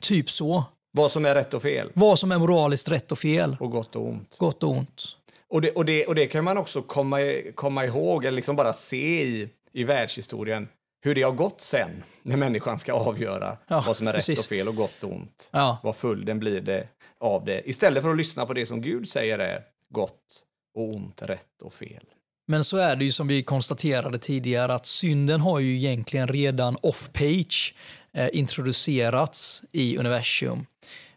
[0.00, 0.64] Typ så.
[0.92, 1.90] Vad som är rätt och fel.
[1.94, 3.56] Vad som är moraliskt rätt och fel.
[3.60, 4.36] Och gott och ont.
[4.38, 5.16] Gott och ont.
[5.48, 7.18] Och det, och det, och det kan man också komma,
[7.54, 10.68] komma ihåg, eller liksom bara se i, i världshistorien,
[11.00, 14.38] hur det har gått sen, när människan ska avgöra ja, vad som är precis.
[14.38, 15.50] rätt och fel och gott och ont.
[15.52, 15.78] Ja.
[15.82, 16.88] Vad följden blir det
[17.20, 17.68] av det.
[17.68, 20.44] Istället för att lyssna på det som Gud säger är gott
[20.74, 22.04] och ont, rätt och fel.
[22.46, 26.76] Men så är det ju som vi konstaterade tidigare att synden har ju egentligen redan
[26.76, 27.74] off-page
[28.14, 30.66] eh, introducerats i universum.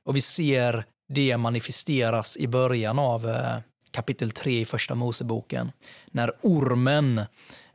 [0.03, 3.57] Och vi ser det manifesteras i början av eh,
[3.91, 5.71] kapitel 3 i första Moseboken.
[6.11, 7.21] När ormen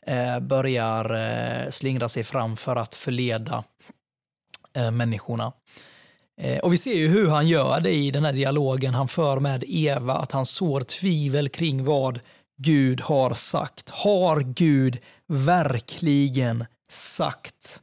[0.07, 3.64] eh, börjar slingra sig fram för att förleda
[4.92, 5.53] människorna.
[6.62, 9.64] Och vi ser ju hur han gör det i den här dialogen han för med
[9.66, 12.20] Eva, att han sår tvivel kring vad
[12.62, 13.90] Gud har sagt.
[13.90, 14.98] Har Gud
[15.28, 17.80] verkligen sagt?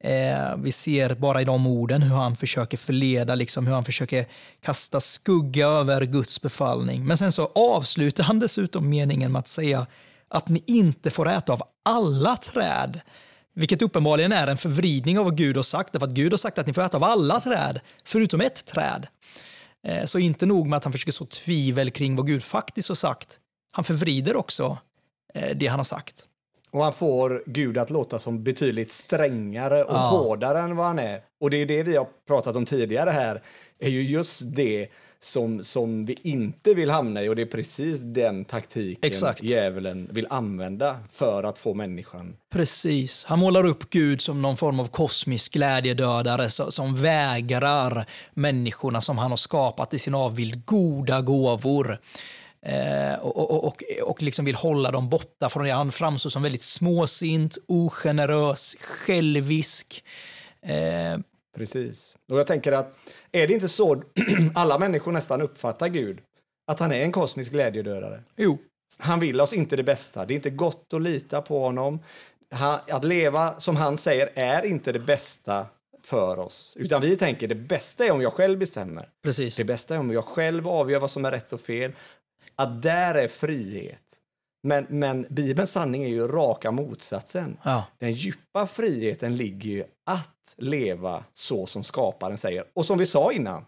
[0.00, 4.26] Eh, vi ser bara i de orden hur han försöker förleda, liksom, hur han försöker
[4.60, 7.06] kasta skugga över Guds befallning.
[7.06, 9.86] Men sen så avslutar han dessutom meningen med att säga
[10.28, 13.00] att ni inte får äta av alla träd.
[13.54, 16.58] Vilket uppenbarligen är en förvridning av vad Gud har sagt, därför att Gud har sagt
[16.58, 19.06] att ni får äta av alla träd, förutom ett träd.
[19.86, 22.96] Eh, så inte nog med att han försöker så tvivel kring vad Gud faktiskt har
[22.96, 23.38] sagt,
[23.76, 24.78] han förvrider också
[25.34, 26.24] eh, det han har sagt.
[26.70, 29.98] Och han får Gud att låta som betydligt strängare och ja.
[29.98, 31.20] hårdare än vad han är.
[31.40, 33.42] Och det är det vi har pratat om tidigare här,
[33.78, 34.88] är ju just det
[35.20, 39.42] som, som vi inte vill hamna i och det är precis den taktiken Exakt.
[39.42, 42.36] djävulen vill använda för att få människan.
[42.52, 43.24] Precis.
[43.24, 49.30] Han målar upp Gud som någon form av kosmisk glädjedödare som vägrar människorna som han
[49.30, 52.00] har skapat i sin avbild goda gåvor.
[52.68, 55.70] Eh, och, och, och, och liksom vill hålla dem borta från det.
[55.70, 60.04] Han framstår som väldigt småsint, ogenerös, självisk.
[60.62, 61.18] Eh,
[61.56, 62.16] Precis.
[62.30, 62.98] Och jag tänker att
[63.32, 64.02] är det inte så
[64.54, 66.20] alla människor nästan uppfattar Gud?
[66.66, 68.22] Att han är en kosmisk glädjedödare?
[68.36, 68.58] Jo.
[68.98, 70.26] Han vill oss inte det bästa.
[70.26, 72.00] Det är inte gott att lita på honom.
[72.50, 75.66] Han, att leva som han säger är inte det bästa
[76.04, 76.72] för oss.
[76.76, 79.08] Utan vi tänker det bästa är om jag själv bestämmer.
[79.22, 79.56] Precis.
[79.56, 81.92] Det bästa är om jag själv avgör vad som är rätt och fel.
[82.62, 84.02] Att där är frihet.
[84.62, 87.56] Men, men Bibelns sanning är ju raka motsatsen.
[87.62, 87.84] Ja.
[87.98, 92.64] Den djupa friheten ligger ju att leva så som skaparen säger.
[92.74, 93.64] Och som vi sa innan,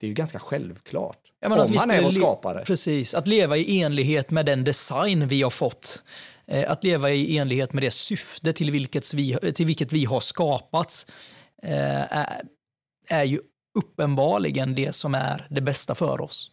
[0.00, 1.18] det är ju ganska självklart.
[1.40, 2.64] Ja, om han är vår skapare.
[2.64, 6.02] Precis, att leva i enlighet med den design vi har fått.
[6.46, 10.20] Eh, att leva i enlighet med det syfte till vilket vi, till vilket vi har
[10.20, 11.06] skapats
[11.62, 12.42] eh, är,
[13.08, 13.40] är ju
[13.78, 16.50] uppenbarligen det som är det bästa för oss.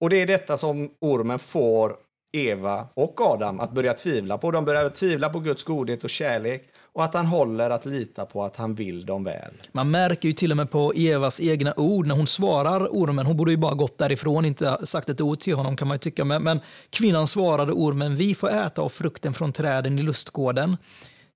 [0.00, 1.92] Och det är detta som ormen får
[2.32, 4.50] Eva och Adam att börja tvivla på.
[4.50, 8.44] De börjar tvivla på Guds godhet och kärlek och att han håller att lita på
[8.44, 9.52] att han vill dem väl.
[9.72, 13.26] Man märker ju till och med på Evas egna ord när hon svarar ormen.
[13.26, 15.98] Hon borde ju bara gått därifrån, inte sagt ett ord till honom kan man ju
[15.98, 16.24] tycka.
[16.24, 20.76] Men, men kvinnan svarade ormen, vi får äta av frukten från träden i lustgården.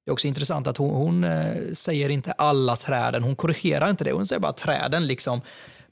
[0.04, 4.04] Det är också intressant att hon, hon eh, säger inte alla träden, hon korrigerar inte
[4.04, 5.06] det, hon säger bara träden.
[5.06, 5.40] liksom.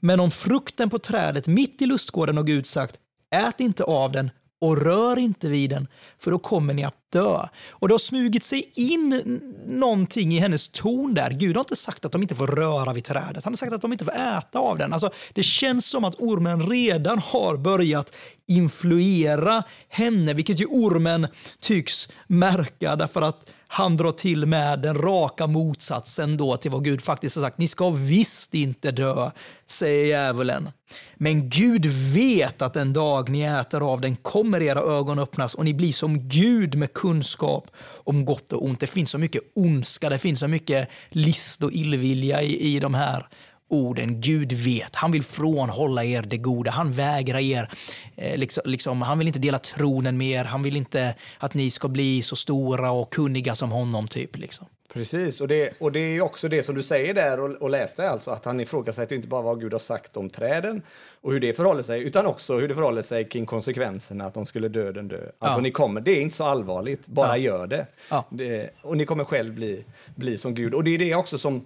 [0.05, 2.95] Men om frukten på trädet mitt i lustgården har Gud sagt,
[3.35, 4.29] ät inte av den
[4.61, 5.87] och rör inte vid den,
[6.19, 7.47] för då kommer ni att dö.
[7.69, 11.31] Och det har smugit sig in någonting i hennes ton där.
[11.31, 13.81] Gud har inte sagt att de inte får röra vid trädet, han har sagt att
[13.81, 14.93] de inte får äta av den.
[14.93, 18.15] Alltså, det känns som att ormen redan har börjat
[18.47, 21.27] influera henne, vilket ju ormen
[21.59, 27.01] tycks märka därför att han drar till med den raka motsatsen då till vad Gud
[27.01, 27.57] faktiskt har sagt.
[27.57, 29.31] Ni ska visst inte dö,
[29.65, 30.69] säger djävulen.
[31.15, 35.65] Men Gud vet att den dag ni äter av den kommer era ögon öppnas och
[35.65, 37.71] ni blir som Gud med kunskap
[38.03, 38.79] om gott och ont.
[38.79, 42.93] Det finns så mycket ondska, det finns så mycket list och illvilja i, i de
[42.93, 43.27] här
[43.69, 44.21] orden.
[44.21, 46.71] Gud vet, han vill frånhålla er det goda.
[46.71, 47.69] Han vägrar er,
[48.15, 50.45] eh, liksom, liksom, han vill inte dela tronen med er.
[50.45, 54.07] Han vill inte att ni ska bli så stora och kunniga som honom.
[54.07, 54.37] typ.
[54.37, 54.67] Liksom.
[54.93, 58.09] Precis, och det, och det är också det som du säger där och, och läste
[58.09, 60.81] alltså, att han ifrågasätter inte bara vad Gud har sagt om träden
[61.21, 64.45] och hur det förhåller sig, utan också hur det förhåller sig kring konsekvenserna, att de
[64.45, 65.29] skulle döden dö.
[65.39, 65.61] Alltså ja.
[65.61, 67.37] ni kommer, det är inte så allvarligt, bara ja.
[67.37, 67.87] gör det.
[68.09, 68.25] Ja.
[68.29, 68.69] det.
[68.81, 69.85] Och ni kommer själv bli,
[70.15, 70.73] bli som Gud.
[70.73, 71.65] Och det är det också som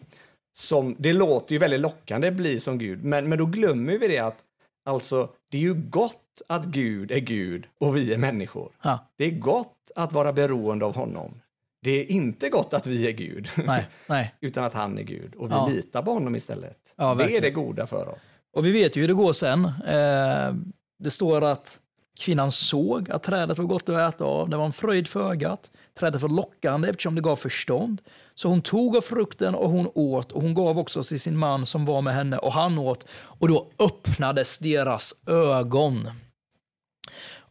[0.58, 4.18] som, det låter ju väldigt lockande, bli som Gud, men, men då glömmer vi det
[4.18, 4.38] att
[4.86, 8.72] alltså, det är ju gott att Gud är Gud och vi är människor.
[8.84, 9.00] Ja.
[9.18, 11.42] Det är gott att vara beroende av honom.
[11.84, 14.36] Det är inte gott att vi är Gud, nej, nej.
[14.42, 15.68] utan att han är Gud och vi ja.
[15.68, 16.94] litar på honom istället.
[16.96, 18.40] Ja, det är det goda för oss.
[18.56, 19.66] Och vi vet ju hur det går sen.
[19.66, 20.56] Eh,
[21.00, 21.80] det står att
[22.20, 25.72] Kvinnan såg att trädet var gott att äta av, det var en fröjd för ögat.
[26.00, 28.02] Trädet var lockande eftersom det gav förstånd.
[28.36, 31.66] Så hon tog av frukten och hon åt och hon gav också till sin man
[31.66, 36.10] som var med henne och han åt och då öppnades deras ögon.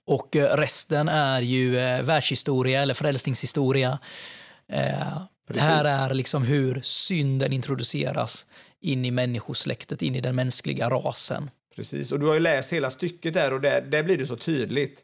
[0.07, 3.99] Och eh, resten är ju eh, världshistoria eller frälsningshistoria.
[4.73, 8.47] Eh, det här är liksom hur synden introduceras
[8.81, 11.51] in i människosläktet, in i den mänskliga rasen.
[11.77, 14.37] Precis, och du har ju läst hela stycket där och där, där blir det så
[14.37, 15.03] tydligt.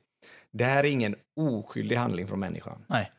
[0.53, 2.85] Det här är ingen oskyldig handling från människan.
[2.87, 3.11] Nej.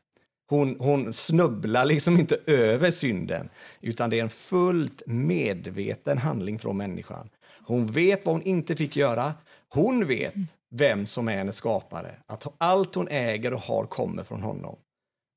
[0.50, 3.50] Hon, hon snubblar liksom inte över synden,
[3.82, 7.30] utan det är en fullt medveten handling från människan.
[7.66, 9.34] Hon vet vad hon inte fick göra.
[9.74, 10.34] Hon vet
[10.72, 12.16] vem som är hennes skapare.
[12.26, 14.76] Att allt hon äger och har kommer från honom.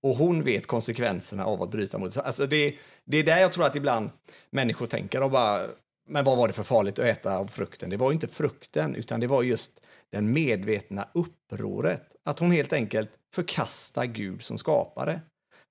[0.03, 2.21] Och hon vet konsekvenserna av att bryta mot det.
[2.21, 2.75] Alltså det,
[3.05, 4.11] det är där jag tror att ibland
[4.51, 5.67] människor tänker och bara
[6.09, 7.91] Men vad var det för farligt att äta av frukten?
[7.91, 12.03] Det var ju inte frukten, utan det var just den medvetna upproret.
[12.25, 15.21] Att hon helt enkelt förkastar Gud som skapare.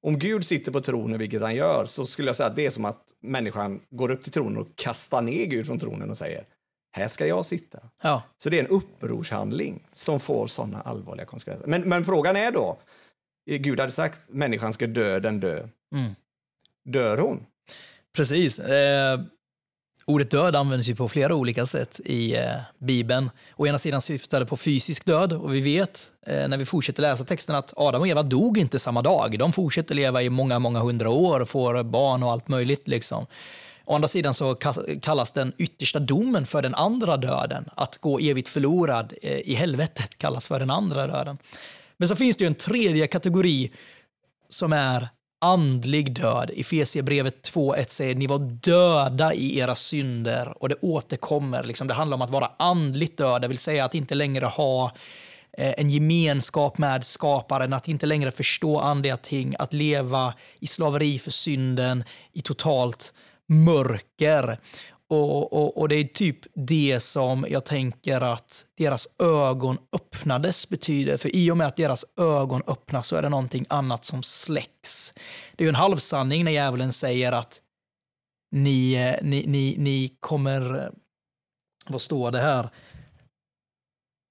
[0.02, 2.70] Om Gud sitter på tronen, vilket han gör, så skulle jag säga att det är
[2.70, 6.46] som att människan går upp till tronen och kastar ner Gud från tronen och säger
[6.96, 7.80] här ska jag sitta.
[8.02, 8.24] Ja.
[8.38, 11.68] Så det är en upprorshandling som får sådana allvarliga konsekvenser.
[11.68, 12.78] Men, men frågan är då,
[13.46, 15.68] Gud hade sagt människan ska dö, den dö.
[15.96, 16.16] Mm.
[16.86, 17.46] Dör hon?
[18.16, 18.60] Precis.
[18.60, 19.20] Eh,
[20.06, 23.30] ordet död används ju på flera olika sätt i eh, Bibeln.
[23.56, 27.02] Å ena sidan syftar det på fysisk död och vi vet eh, när vi fortsätter
[27.02, 29.40] läsa texten att Adam och Eva dog inte samma dag.
[29.40, 32.88] De fortsätter leva i många, många hundra år, får barn och allt möjligt.
[32.88, 33.26] Liksom.
[33.86, 34.56] Å andra sidan så
[35.02, 37.70] kallas den yttersta domen för den andra döden.
[37.76, 41.38] Att gå evigt förlorad eh, i helvetet kallas för den andra döden.
[41.98, 43.72] Men så finns det ju en tredje kategori
[44.50, 45.10] som är
[45.42, 46.52] andlig död.
[46.54, 51.64] I Efesierbrevet 2.1 säger ni var döda i era synder och det återkommer.
[51.64, 54.92] Liksom, det handlar om att vara andligt död, det vill säga att inte längre ha
[55.58, 61.20] eh, en gemenskap med skaparen, att inte längre förstå andliga ting, att leva i slaveri
[61.20, 63.14] för synden, i totalt
[63.50, 64.60] mörker.
[65.10, 71.18] Och, och, och, det är typ det som jag tänker att deras ögon öppnades betyder.
[71.18, 75.14] För i och med att deras ögon öppnas så är det någonting annat som släcks.
[75.56, 77.62] Det är ju en halvsanning när djävulen säger att
[78.52, 80.80] ni, eh, ni, ni, ni kommer...
[80.84, 80.90] Eh,
[81.88, 82.70] vad står det här?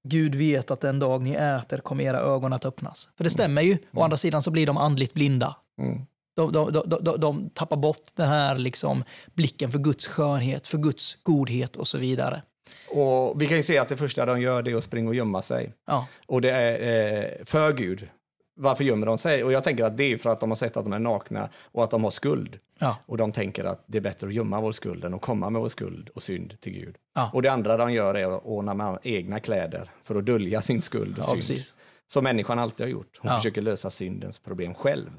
[0.08, 3.08] Gud vet att den dag ni äter kommer era ögon att öppnas.
[3.16, 3.78] För det stämmer ju.
[3.92, 5.56] Å andra sidan så blir de andligt blinda.
[5.78, 6.06] Mm.
[6.36, 9.04] De, de, de, de, tappar bort den här liksom
[9.34, 12.42] blicken för Guds skönhet, för Guds godhet och så vidare.
[12.88, 15.14] Och Vi kan ju se att det första de gör det är att springa och
[15.14, 15.72] gömma sig.
[15.86, 16.06] Ja.
[16.26, 18.08] Och det är eh, för Gud.
[18.56, 19.44] Varför gömmer de sig?
[19.44, 21.48] Och jag tänker att det är för att de har sett att de är nakna
[21.72, 22.58] och att de har skuld.
[22.78, 22.96] Ja.
[23.06, 25.62] Och de tänker att det är bättre att gömma vår skuld än att komma med
[25.62, 26.96] vår skuld och synd till Gud.
[27.14, 27.30] Ja.
[27.32, 30.82] Och det andra de gör är att ordna med egna kläder för att dölja sin
[30.82, 31.36] skuld och synd.
[31.36, 31.74] Precis.
[32.06, 33.18] Som människan alltid har gjort.
[33.18, 35.10] Hon försöker lösa syndens problem själv.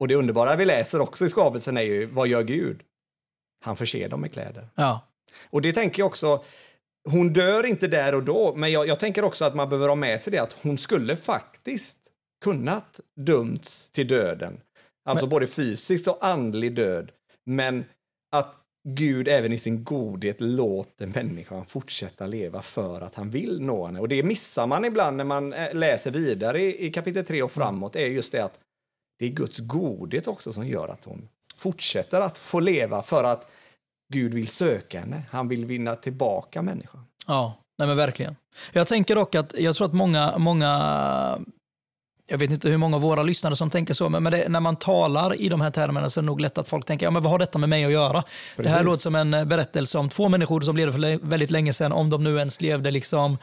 [0.00, 2.82] Och det underbara vi läser också i skapelsen är ju, vad gör Gud?
[3.64, 4.68] Han förser dem med kläder.
[4.74, 5.08] Ja.
[5.50, 6.44] Och det tänker jag också,
[7.08, 9.94] hon dör inte där och då, men jag, jag, tänker också att man behöver ha
[9.94, 11.98] med sig det att hon skulle faktiskt
[12.44, 14.60] kunnat dömts till döden.
[15.04, 15.30] Alltså men...
[15.30, 17.10] både fysiskt och andlig död.
[17.46, 17.84] Men
[18.32, 23.86] att Gud även i sin godhet låter människan fortsätta leva för att han vill nå
[23.86, 24.00] henne.
[24.00, 27.52] Och det missar man ibland när man eh, läser vidare i, i kapitel 3 och
[27.52, 28.58] framåt, är just det att
[29.18, 33.50] det är Guds godhet också som gör att hon fortsätter att få leva för att
[34.12, 35.22] Gud vill söka henne.
[35.30, 37.06] Han vill vinna tillbaka människan.
[37.26, 38.36] Ja, nej men verkligen.
[38.72, 41.38] Jag tänker dock att jag tror att många, många
[42.26, 44.76] jag vet inte hur många av våra lyssnare som tänker så, men det, när man
[44.76, 47.22] talar i de här termerna så är det nog lätt att folk tänker, ja men
[47.22, 48.22] vad har detta med mig att göra?
[48.22, 48.54] Precis.
[48.56, 51.92] Det här låter som en berättelse om två människor som levde för väldigt länge sedan,
[51.92, 53.38] om de nu ens levde liksom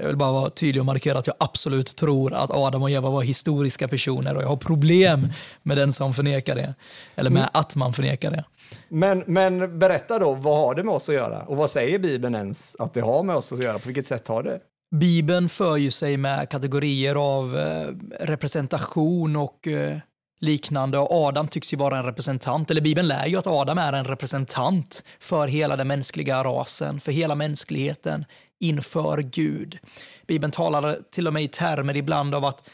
[0.00, 3.10] jag vill bara vara tydlig och markera att jag absolut tror att Adam och Eva
[3.10, 5.28] var historiska personer och jag har problem
[5.62, 6.74] med den som förnekar det.
[7.16, 7.50] Eller med mm.
[7.52, 8.44] att man förnekar det.
[8.88, 11.42] Men, men berätta då, vad har det med oss att göra?
[11.42, 13.78] Och vad säger Bibeln ens att det har med oss att göra?
[13.78, 14.60] På vilket sätt har det?
[14.96, 17.88] Bibeln för ju sig med kategorier av eh,
[18.20, 19.98] representation och eh,
[20.40, 20.98] liknande.
[20.98, 24.04] Och Adam tycks ju vara en representant, eller Bibeln lär ju att Adam är en
[24.04, 28.24] representant för hela den mänskliga rasen, för hela mänskligheten
[28.60, 29.78] inför Gud.
[30.26, 32.70] Bibeln talar till och med i termer ibland av att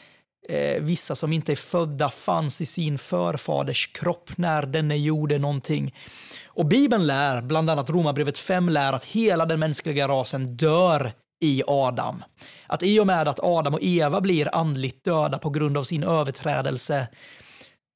[0.49, 5.95] eh, vissa som inte är födda fanns i sin förfaders kropp när denne gjorde någonting.
[6.45, 11.63] Och Bibeln lär, bland annat Romarbrevet 5 lär att hela den mänskliga rasen dör i
[11.67, 12.23] Adam.
[12.67, 16.03] Att i och med att Adam och Eva blir andligt döda på grund av sin
[16.03, 17.07] överträdelse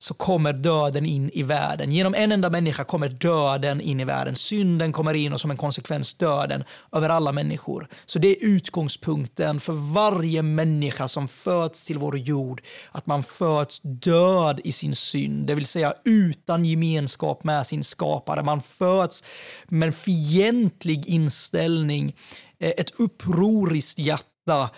[0.01, 1.91] så kommer döden in i världen.
[1.91, 4.35] Genom en enda människa kommer döden in i världen.
[4.35, 7.87] Synden kommer in och som en konsekvens döden över alla människor.
[8.05, 12.61] Så det är utgångspunkten för varje människa som föds till vår jord.
[12.91, 18.43] Att man föds död i sin synd, det vill säga utan gemenskap med sin skapare.
[18.43, 19.23] Man föds
[19.67, 22.15] med en fientlig inställning,
[22.59, 24.69] eh, ett upproriskt hjärta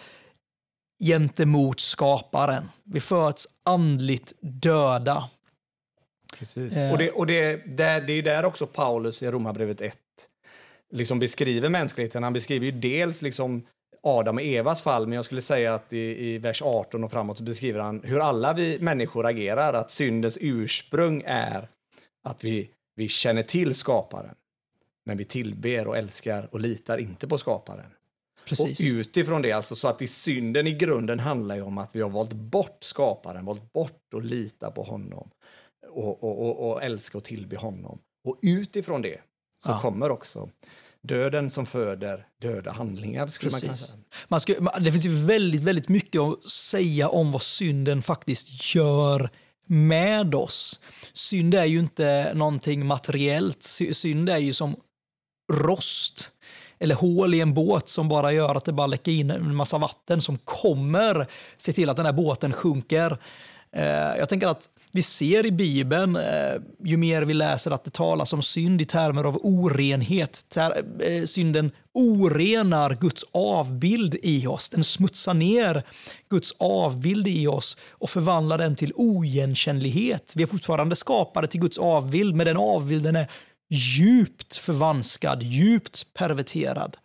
[0.99, 2.69] gentemot skaparen.
[2.83, 5.29] Vi föds andligt döda.
[6.37, 6.77] Precis.
[6.77, 6.91] Eh.
[6.91, 9.97] Och, det, och det, där, det är där också Paulus i Romarbrevet 1
[10.93, 12.23] liksom beskriver mänskligheten.
[12.23, 13.63] Han beskriver ju dels liksom
[14.03, 17.39] Adam och Evas fall, men jag skulle säga att i, i vers 18 och framåt
[17.39, 21.67] beskriver han hur alla vi människor agerar, att syndens ursprung är
[22.23, 24.35] att vi, vi känner till skaparen,
[25.05, 27.91] men vi tillber och älskar och litar inte på skaparen.
[28.47, 28.79] Precis.
[28.79, 32.01] Och utifrån det, alltså, så att i synden i grunden handlar ju om att vi
[32.01, 35.29] har valt bort skaparen, valt bort att lita på honom
[35.89, 37.99] och, och, och, och älska och tillbe honom.
[38.27, 39.17] Och utifrån det
[39.63, 39.81] så Ja.
[39.81, 40.49] kommer också
[41.01, 43.27] döden som föder döda handlingar.
[43.27, 43.85] Skulle man Precis.
[43.87, 43.99] säga.
[44.27, 48.75] Man ska, man- det finns ju väldigt, väldigt mycket att säga om vad synden faktiskt
[48.75, 49.29] gör
[49.67, 50.79] med oss.
[51.13, 53.63] Synd är ju inte någonting materiellt.
[53.63, 54.75] Sy- Synd är ju som
[55.53, 56.31] rost
[56.83, 59.77] eller hål i en båt som bara gör att det bara läcker in en massa
[59.77, 61.27] vatten som kommer
[61.57, 63.17] se till att den här båten sjunker.
[63.75, 67.93] Eh, jag tänker att vi ser i Bibeln, eh, ju mer vi läser att det
[67.93, 70.45] talas om synd i termer av orenhet.
[70.49, 74.69] Ter, eh, synden orenar Guds avbild i oss.
[74.69, 75.83] Den smutsar ner
[76.29, 80.33] Guds avbild i oss och förvandlar den till oigenkännlighet.
[80.35, 83.27] Vi är fortfarande skapade till Guds avbild, men den avbilden är
[83.73, 86.97] djupt förvanskad, djupt perverterad.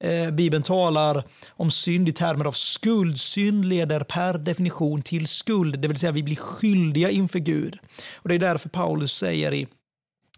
[0.00, 3.20] Eh, Bibeln talar om synd i termer av skuld.
[3.20, 7.78] Synd leder per definition till skuld, det vill säga vi blir skyldiga inför Gud.
[8.14, 9.66] Och Det är därför Paulus säger i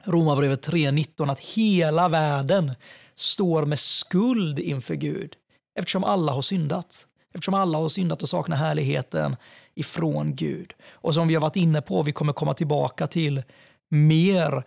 [0.04, 2.72] Romarbrevet 3.19 att hela världen
[3.14, 5.34] står med skuld inför Gud
[5.78, 7.06] eftersom alla har syndat.
[7.34, 9.36] Eftersom alla har syndat och saknar härligheten
[9.74, 10.72] ifrån Gud.
[10.90, 13.42] Och som vi har varit inne på, vi kommer komma tillbaka till
[13.88, 14.64] mer,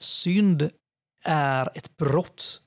[0.00, 0.70] synd
[1.24, 2.60] är ett brott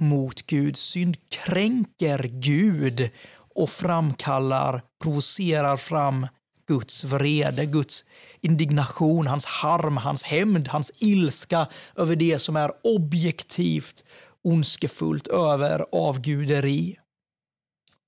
[0.00, 0.76] mot Gud.
[0.76, 3.10] Synd kränker Gud
[3.54, 6.26] och framkallar, provocerar fram
[6.66, 8.04] Guds vrede, Guds
[8.40, 14.04] indignation, hans harm, hans hämnd, hans ilska över det som är objektivt
[14.42, 16.98] ondskefullt, över avguderi.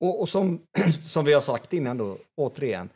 [0.00, 0.60] Och, och som,
[1.00, 2.88] som vi har sagt innan då, återigen,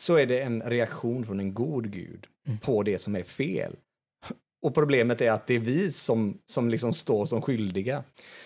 [0.00, 2.58] så är det en reaktion från en god Gud Mm.
[2.58, 3.76] på det som är fel.
[4.64, 8.04] Och problemet är att det är vi som, som liksom står som skyldiga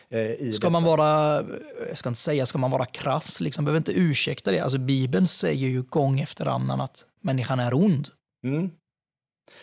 [0.09, 0.71] eh, i Ska detta.
[0.71, 1.45] man vara,
[1.89, 4.61] jag ska inte säga ska man vara krass, liksom, behöver inte ursäkta det.
[4.61, 8.09] Alltså Bibeln säger ju gång efter annan att människan är ond.
[8.45, 8.71] Mm.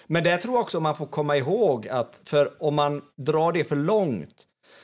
[0.08, 3.64] Men det tror jag också man får komma ihåg att för om man drar det
[3.64, 4.44] för långt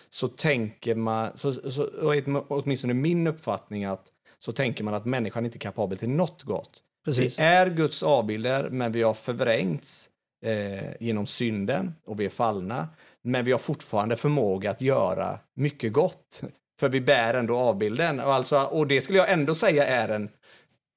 [0.09, 1.89] så tänker man, så, så,
[2.47, 4.05] åtminstone min uppfattning att
[4.39, 6.79] så tänker man att människan inte är kapabel till något gott.
[7.05, 7.39] Precis.
[7.39, 10.09] Vi är Guds avbilder, men vi har förvrängts
[10.45, 12.87] eh, genom synden och vi är fallna.
[13.23, 16.43] Men vi har fortfarande förmåga att göra mycket gott.
[16.79, 18.19] För vi bär ändå avbilden.
[18.19, 20.29] Och, alltså, och det skulle jag ändå säga är en,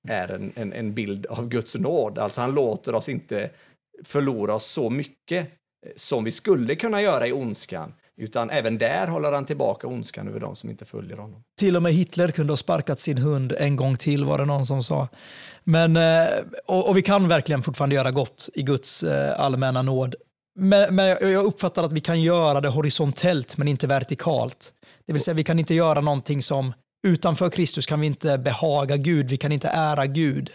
[0.08, 2.18] är en, en, en bild av Guds nåd.
[2.18, 3.50] Alltså han låter oss inte
[4.04, 5.48] förlora oss så mycket
[5.96, 7.94] som vi skulle kunna göra i ondskan.
[8.16, 11.42] Utan även där håller han tillbaka ondskan över de som inte följer honom.
[11.58, 14.66] Till och med Hitler kunde ha sparkat sin hund en gång till var det någon
[14.66, 15.08] som sa.
[15.64, 16.26] Men, eh,
[16.66, 20.14] och, och vi kan verkligen fortfarande göra gott i Guds eh, allmänna nåd.
[20.58, 24.72] Men, men jag uppfattar att vi kan göra det horisontellt men inte vertikalt.
[25.06, 26.72] Det vill säga vi kan inte göra någonting som
[27.06, 30.50] utanför Kristus kan vi inte behaga Gud, vi kan inte ära Gud.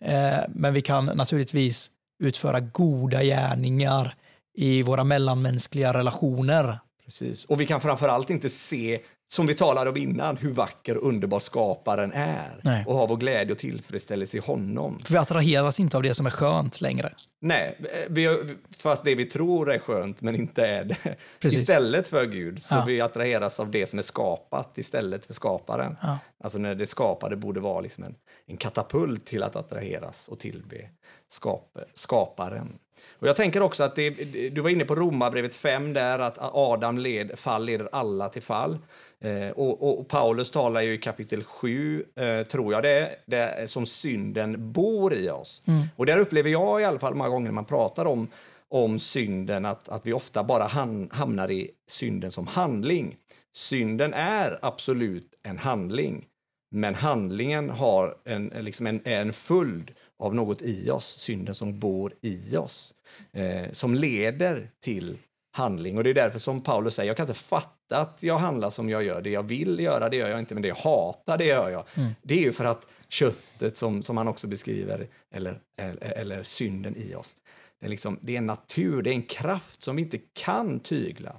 [0.00, 1.90] Eh, men vi kan naturligtvis
[2.22, 4.14] utföra goda gärningar
[4.58, 6.78] i våra mellanmänskliga relationer.
[7.06, 7.44] Precis.
[7.44, 11.38] Och vi kan framförallt inte se, som vi talade om innan, hur vacker och underbar
[11.38, 12.60] skaparen är.
[12.62, 12.84] Nej.
[12.86, 14.98] Och ha vår glädje och tillfredsställelse i honom.
[15.04, 17.12] För vi attraheras inte av det som är skönt längre.
[17.40, 17.78] Nej,
[18.08, 18.38] vi,
[18.78, 21.16] fast det vi tror är skönt men inte är det.
[21.40, 21.60] Precis.
[21.60, 22.84] Istället för Gud, så Ja.
[22.86, 25.96] vi attraheras av det som är skapat istället för skaparen.
[26.02, 26.18] Ja.
[26.44, 28.14] Alltså när det skapade borde vara liksom en,
[28.46, 30.76] en katapult till att attraheras och tillbe
[31.28, 32.78] skap, skaparen.
[33.18, 34.10] Och jag tänker också att det,
[34.50, 38.78] du var inne på Romarbrevet 5 där att Adam led, fall leder alla till fall.
[39.20, 43.86] Eh, och, och, Paulus talar ju i kapitel 7, eh, tror jag det är, som
[43.86, 45.62] synden bor i oss.
[45.96, 48.28] Och där upplever jag i alla fall många gånger när man pratar om,
[48.68, 53.16] om synden att, att vi ofta bara han, hamnar i synden som handling.
[53.56, 56.24] Synden är absolut en handling,
[56.70, 61.78] men handlingen har en, liksom en, är en följd av något i oss, synden som
[61.78, 62.94] bor i oss,
[63.32, 65.18] eh, som leder till
[65.52, 65.98] handling.
[65.98, 68.90] Och det är därför som Paulus säger, jag kan inte fatta att jag handlar som
[68.90, 69.22] jag gör.
[69.22, 71.84] Det jag vill göra, det gör jag inte, men det jag hatar, det gör jag.
[72.22, 76.96] Det är ju för att köttet, som, som han också beskriver, eller, eller, eller synden
[76.96, 77.36] i oss,
[77.80, 80.80] det är, liksom, det är en natur, det är en kraft som vi inte kan
[80.80, 81.36] tygla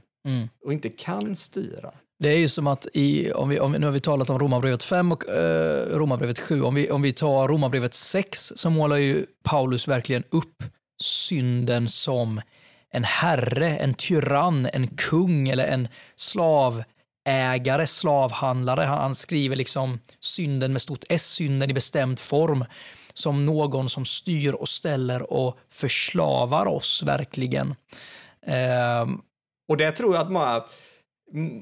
[0.64, 1.94] och inte kan styra.
[2.20, 4.40] Det är ju som att, i, om vi, om, vi- nu har vi talat om
[4.40, 6.62] Romarbrevet 5 och eh, Romarbrevet 7.
[6.62, 10.64] Om vi, om vi tar Romarbrevet 6 så målar ju Paulus verkligen upp
[11.02, 12.42] synden som
[12.94, 15.88] en herre, en tyrann, en kung eller en
[17.26, 18.82] slavägare, slavhandlare.
[18.82, 22.66] Han, han skriver liksom synden med stort S, synden i bestämd form
[23.14, 27.76] som någon som styr och ställer och förslavar oss verkligen.
[28.48, 29.08] Eh,
[29.70, 30.64] Och det tror jag att många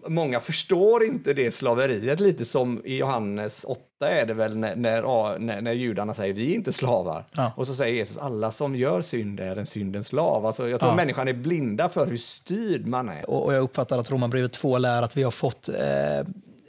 [0.08, 5.40] många förstår inte det slaveriet, lite som i Johannes 8 är det väl när, när,
[5.40, 7.26] när, när judarna säger vi är inte slavar.
[7.36, 7.52] Ja.
[7.56, 10.46] Och så säger Jesus alla som gör synd är en syndens slav.
[10.46, 10.96] Alltså, jag tror Ja.
[10.96, 13.30] människan är blinda för hur styrd man är.
[13.30, 16.28] Och, och jag uppfattar att Romarbrevet 2 lär att vi har fått, eh,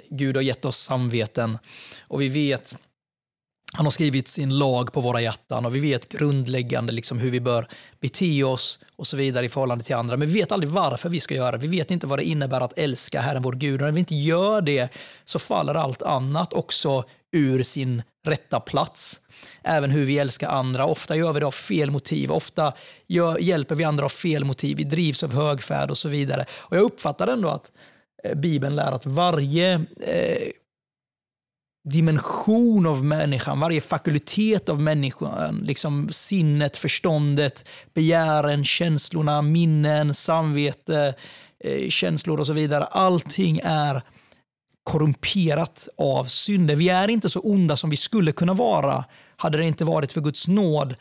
[0.08, 1.58] Gud har gett oss samveten
[2.08, 2.76] och vi vet,
[3.76, 7.40] han har skrivit sin lag på våra hjärtan och vi vet grundläggande liksom hur vi
[7.40, 7.66] bör
[8.00, 10.16] bete oss och så vidare i förhållande till andra.
[10.16, 11.58] Men vi vet aldrig varför vi ska göra det.
[11.58, 13.80] Vi vet inte vad det innebär att älska Herren vår Gud.
[13.80, 14.88] Och när vi inte gör det
[15.24, 19.20] så faller allt annat också ur sin rätta plats.
[19.62, 20.86] Även hur vi älskar andra.
[20.86, 22.32] Ofta gör vi det av fel motiv.
[22.32, 22.72] Ofta
[23.06, 24.76] gör, hjälper vi andra av fel motiv.
[24.76, 26.44] Vi drivs av högfärd och så vidare.
[26.52, 27.72] Och jag uppfattar ändå att
[28.24, 30.48] eh, Bibeln lär att varje eh,
[31.90, 41.14] dimension av människan, varje fakultet av människan, liksom sinnet, förståndet, begären, känslorna, minnen, samvete,
[41.64, 42.84] eh, känslor och så vidare.
[42.84, 44.02] Allting är
[44.82, 46.78] korrumperat av synden.
[46.78, 49.04] Vi är inte så onda som vi skulle kunna vara
[49.36, 50.94] hade det inte varit för Guds nåd.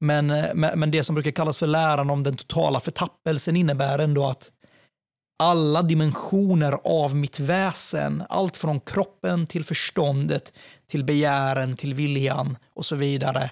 [0.00, 3.98] Men, eh, men men det som brukar kallas för läran om den totala förtappelsen innebär
[3.98, 4.50] ändå att
[5.38, 10.52] alla dimensioner av mitt väsen, allt från kroppen till förståndet,
[10.86, 13.50] till begären, till viljan och så vidare,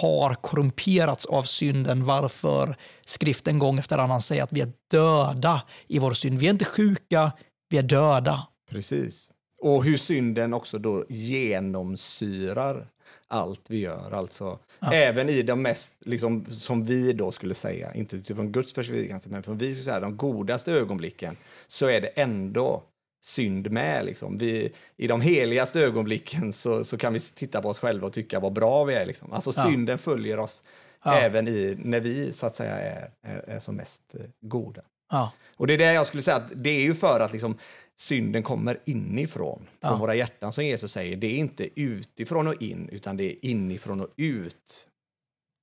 [0.00, 5.98] har korrumperats av synden varför skriften gång efter annan säger att vi är döda i
[5.98, 6.38] vår synd.
[6.38, 7.32] Vi är inte sjuka,
[7.68, 8.46] vi är döda.
[8.70, 9.30] Precis.
[9.60, 12.86] Och hur synden också då genomsyrar
[13.28, 14.12] allt vi gör.
[14.12, 14.58] Alltså,
[14.92, 19.30] Även i de mest, liksom, som vi då skulle säga, inte utifrån Guds perspektiv, kanske,
[19.30, 22.82] men från vi skulle säga, de godaste ögonblicken, så är det ändå
[23.24, 24.04] synd med.
[24.04, 24.38] Liksom.
[24.38, 28.40] Vi, I de heligaste ögonblicken så, så kan vi titta på oss själva och tycka
[28.40, 29.06] vad bra vi är.
[29.06, 29.32] Liksom.
[29.32, 29.62] Alltså Ja.
[29.70, 30.62] synden följer oss
[31.04, 31.14] Ja.
[31.18, 34.82] även i, när vi så att säga är, är, är som mest eh, goda.
[35.10, 35.32] Ja.
[35.56, 37.58] Och det är det jag skulle säga, att det är ju för att liksom,
[38.00, 39.96] synden kommer inifrån, från Ja.
[39.96, 41.16] våra hjärtan som Jesus säger.
[41.16, 44.88] Det är inte utifrån och in, utan det är inifrån och ut.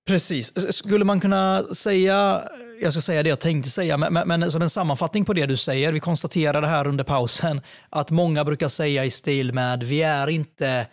[0.07, 0.75] Precis.
[0.75, 2.43] Skulle man kunna säga,
[2.81, 5.45] jag ska säga det jag tänkte säga, men, men, men som en sammanfattning på det
[5.45, 10.01] du säger, vi konstaterade här under pausen att många brukar säga i stil med vi
[10.01, 10.87] är inte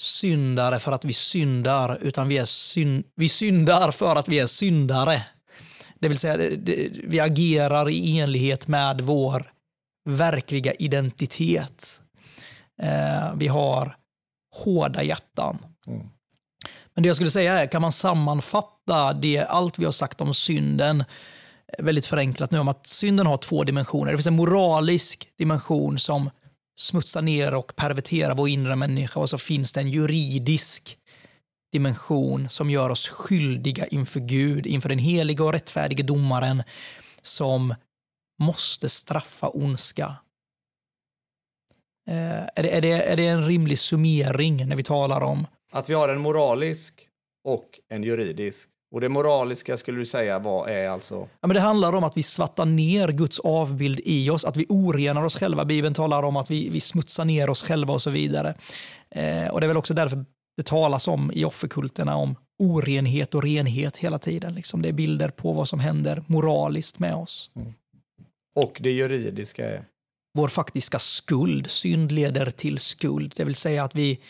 [0.00, 4.46] syndare för att vi syndar, utan vi, är syn, vi syndar för att vi är
[4.46, 5.22] syndare.
[5.98, 6.50] Det vill säga,
[7.04, 9.52] vi agerar i enlighet med vår
[10.08, 12.00] verkliga identitet.
[12.82, 13.96] Eh, vi har
[14.64, 15.58] hårda hjärtan.
[15.86, 16.08] Mm.
[16.94, 20.34] Men det jag skulle säga är, kan man sammanfatta det, allt vi har sagt om
[20.34, 24.10] synden, eh, väldigt förenklat nu, om att synden har två dimensioner.
[24.10, 26.30] Det finns en moralisk dimension som
[26.78, 30.98] smutsar ner och perverterar vår inre människa och så finns det en juridisk
[31.72, 36.62] dimension som gör oss skyldiga inför Gud, inför den heliga och rättfärdige domaren
[37.22, 37.74] som
[38.38, 40.16] måste straffa ondska.
[42.08, 45.90] Eh, är, det, är, det, är det en rimlig summering när vi talar om Att
[45.90, 47.08] vi har en moralisk
[47.44, 48.68] och en juridisk.
[48.94, 51.14] Och det moraliska skulle du säga vad är alltså?
[51.14, 54.66] Ja, men det handlar om att vi svartar ner Guds avbild i oss, att vi
[54.68, 55.64] orenar oss själva.
[55.64, 58.54] Bibeln talar om att vi, vi smutsar ner oss själva och så vidare.
[59.10, 60.24] Eh, och Det är väl också därför
[60.56, 64.54] det talas om i offerkulterna om orenhet och renhet hela tiden.
[64.54, 67.50] Liksom det är bilder på vad som händer moraliskt med oss.
[68.58, 69.84] Och det juridiska är?
[70.34, 73.32] Vår faktiska skuld, synd leder till skuld.
[73.36, 74.20] Det vill säga att vi,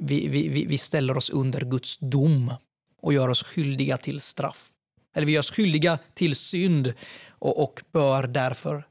[0.00, 2.54] vi, vi, vi- ställer oss under Guds dom
[3.02, 4.68] och gör oss skyldiga till straff.
[5.16, 6.94] Eller vi gör oss skyldiga till synd
[7.28, 8.86] och, och bör därför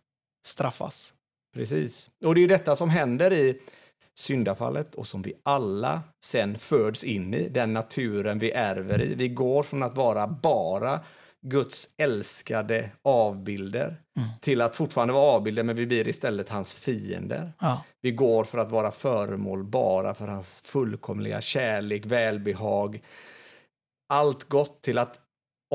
[0.46, 1.14] straffas.
[1.54, 2.10] Precis.
[2.26, 3.60] Och det är ju detta som händer i
[4.18, 9.16] syndafallet och som vi alla sen föds in i, den naturen vi ärver i.
[9.16, 11.00] Vi går från att vara bara
[11.50, 13.96] Guds älskade avbilder
[14.42, 17.52] till att fortfarande vara avbilder, men vi blir istället hans fiender.
[17.60, 23.02] Ja, Vi går för att vara föremål bara för hans fullkomliga kärlek, välbehag,
[24.10, 25.20] allt gott till att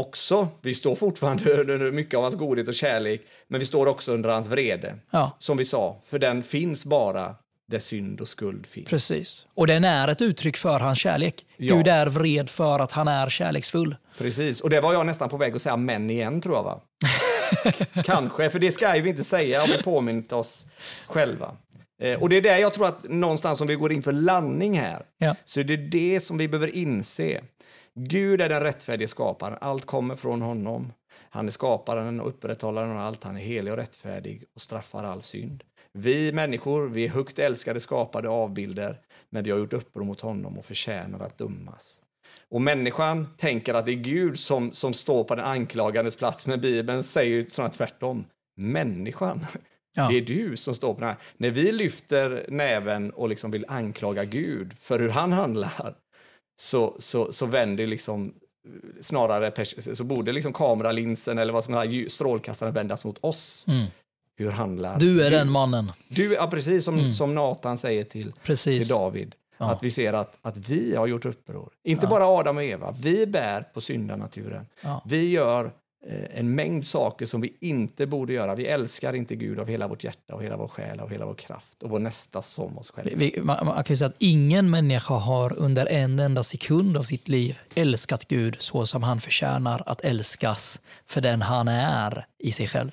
[0.00, 4.12] också, vi står fortfarande under mycket av hans godhet och kärlek, men vi står också
[4.12, 4.94] under hans vrede.
[5.10, 7.34] ja, Som vi sa, för den finns bara
[7.68, 8.88] där synd och skuld finns.
[8.88, 9.46] precis.
[9.54, 11.46] Och den är ett uttryck för hans kärlek.
[11.56, 11.76] Ja.
[11.76, 13.96] Gud är vred för att han är kärleksfull.
[14.18, 16.80] Precis, och det var jag nästan på väg att säga män igen tror jag va?
[18.04, 20.66] Kanske, för det ska vi inte säga har vi påmint oss
[21.06, 21.56] själva.
[22.02, 24.78] Eh, och det är där jag tror att någonstans om vi går in för landning
[24.78, 25.34] här, Ja.
[25.44, 27.40] så är det det som vi behöver inse.
[27.94, 30.92] Gud är den rättfärdige skaparen, allt kommer från honom.
[31.30, 35.22] Han är skaparen och upprätthållaren av allt, han är helig och rättfärdig och straffar all
[35.22, 35.64] synd.
[35.92, 39.00] Vi människor, vi är högt älskade skapade avbilder,
[39.30, 42.01] men vi har gjort uppror mot honom och förtjänar att dömas.
[42.52, 46.60] Och människan tänker att det är Gud som, som står på den anklagandes plats, men
[46.60, 48.24] Bibeln säger ju sådana tvärtom.
[48.56, 49.46] Människan
[49.94, 50.08] Ja.
[50.08, 51.16] Det är du som står på den här.
[51.36, 55.94] När vi lyfter näven och liksom vill anklaga Gud för hur han handlar
[56.60, 58.34] så, så, så vänder liksom
[59.00, 63.64] snarare så borde liksom kameralinsen eller vad som är strålkastaren vändas mot oss.
[63.68, 63.86] Mm.
[64.36, 65.38] Hur handlar Du är Gud?
[65.38, 65.92] den mannen.
[66.08, 67.12] Du, ja, precis som, mm.
[67.12, 68.32] som Nathan säger till,
[68.64, 69.34] till David.
[69.62, 69.72] Ja.
[69.72, 71.72] Att vi ser att, att vi har gjort uppror.
[71.84, 72.10] Inte ja.
[72.10, 74.66] bara Adam och Eva, vi bär på syndanaturen.
[74.80, 75.02] Ja.
[75.04, 75.64] Vi gör
[76.06, 78.54] eh, en mängd saker som vi inte borde göra.
[78.54, 81.34] Vi älskar inte Gud av hela vårt hjärta, och hela vår själ, och hela vår
[81.34, 83.10] kraft och vår nästa som oss själva.
[83.14, 87.28] Vi, man, man, kan säga att ingen människa har under en enda sekund av sitt
[87.28, 92.68] liv älskat Gud så som han förtjänar att älskas för den han är i sig
[92.68, 92.90] själv.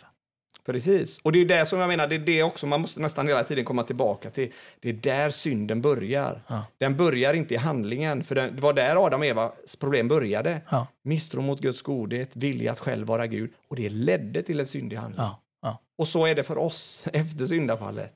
[0.70, 1.20] Precis.
[1.24, 3.44] Och det är det som jag menar, det är det också man måste nästan hela
[3.44, 4.52] tiden komma tillbaka till.
[4.80, 6.42] Det är där synden börjar.
[6.48, 6.66] Ja.
[6.78, 10.62] Den börjar inte i handlingen, för det var där Adam och Evas problem började.
[10.70, 10.88] Ja.
[11.04, 13.52] Misstro mot Guds godhet, vilja att själv vara Gud.
[13.68, 15.22] Och det ledde till en syndig handling.
[15.22, 15.42] Ja.
[15.62, 15.82] Ja.
[15.98, 18.14] Och så är det för oss efter syndafallet.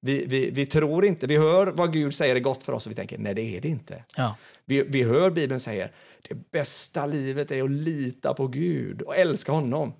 [0.00, 2.90] Vi, vi, vi tror inte, vi hör vad Gud säger är gott för oss och
[2.90, 4.04] vi tänker nej det är det inte.
[4.16, 4.36] Ja.
[4.64, 5.88] Vi, vi hör Bibeln säga
[6.28, 9.92] det bästa livet är att lita på Gud och älska honom.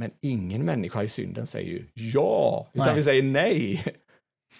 [0.00, 2.96] Men ingen människa i synden säger ju ja, utan nej.
[2.96, 3.84] vi säger nej.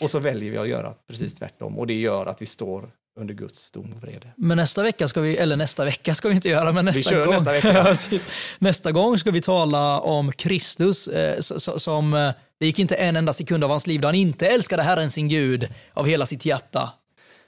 [0.00, 3.34] Och så väljer vi att göra precis tvärtom och det gör att vi står under
[3.34, 4.26] Guds dom och vrede.
[4.36, 7.16] Men nästa vecka ska vi, eller nästa vecka ska vi inte göra, men nästa vi
[7.16, 7.34] kör gång.
[7.34, 8.30] Nästa, vecka.
[8.58, 13.32] nästa gång ska vi tala om Kristus eh, som, eh, det gick inte en enda
[13.32, 16.92] sekund av hans liv då han inte älskade Herren sin Gud av hela sitt hjärta.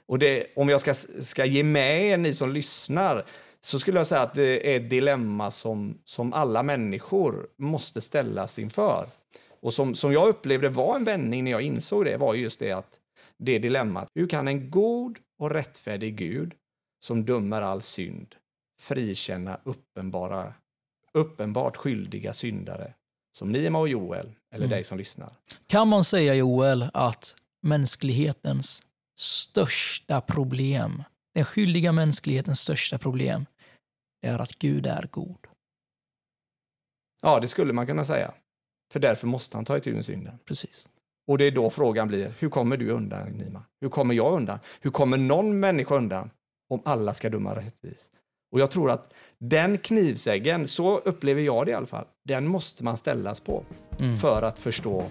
[0.07, 3.23] Och det, om jag ska, ska ge med er, ni som lyssnar,
[3.65, 8.59] så skulle jag säga att det är ett dilemma som, som alla människor måste ställas
[8.59, 9.05] inför.
[9.61, 12.71] Och som, som jag upplevde var en vändning när jag insåg det var just det
[12.71, 12.99] att
[13.37, 14.07] det dilemmat.
[14.15, 16.53] Hur kan en god och rättfärdig Gud
[17.05, 18.35] som dömer all synd
[18.79, 20.53] frikänna uppenbara,
[21.13, 22.93] uppenbart skyldiga syndare
[23.37, 24.69] som Nima och Joel eller mm.
[24.69, 25.31] dig som lyssnar?
[25.67, 28.83] Kan man säga Joel att mänsklighetens
[29.17, 31.03] största problem,
[31.33, 33.45] den skyldiga mänsklighetens största problem
[34.23, 35.47] är att Gud är god.
[37.21, 38.33] Ja, det skulle man kunna säga.
[38.93, 40.39] För därför måste han ta itu med synden.
[40.45, 40.89] Precis.
[41.27, 43.63] Och det är då frågan blir, hur kommer du undan, Nima?
[43.81, 44.59] Hur kommer jag undan?
[44.81, 46.29] Hur kommer någon människa undan
[46.69, 48.11] om alla ska döma rättvis?
[48.51, 52.83] Och jag tror att den knivsäggen, så upplever jag det i alla fall, den måste
[52.83, 53.63] man ställas på
[53.99, 54.17] mm.
[54.17, 55.05] för att förstå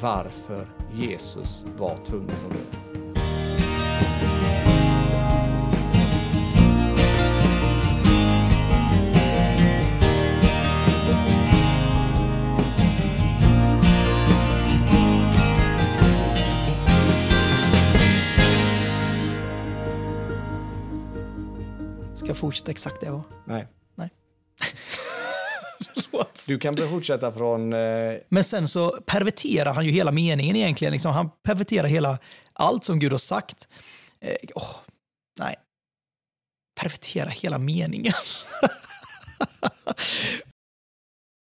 [0.00, 2.91] varför Jesus var tvungen att dö.
[22.34, 23.24] Ska fortsätta exakt där jag var.
[23.44, 23.66] Nej.
[23.94, 24.10] Nej.
[26.46, 27.72] du kan fortsätta från...
[27.72, 28.14] Eh...
[28.28, 30.92] Men sen så perverterar han ju hela meningen egentligen.
[30.92, 31.12] Liksom.
[31.12, 32.18] Han perverterar hela
[32.52, 33.68] allt som Gud har sagt.
[34.20, 34.76] Eh, oh,
[35.38, 35.54] nej.
[36.80, 38.12] Pervertera hela meningen.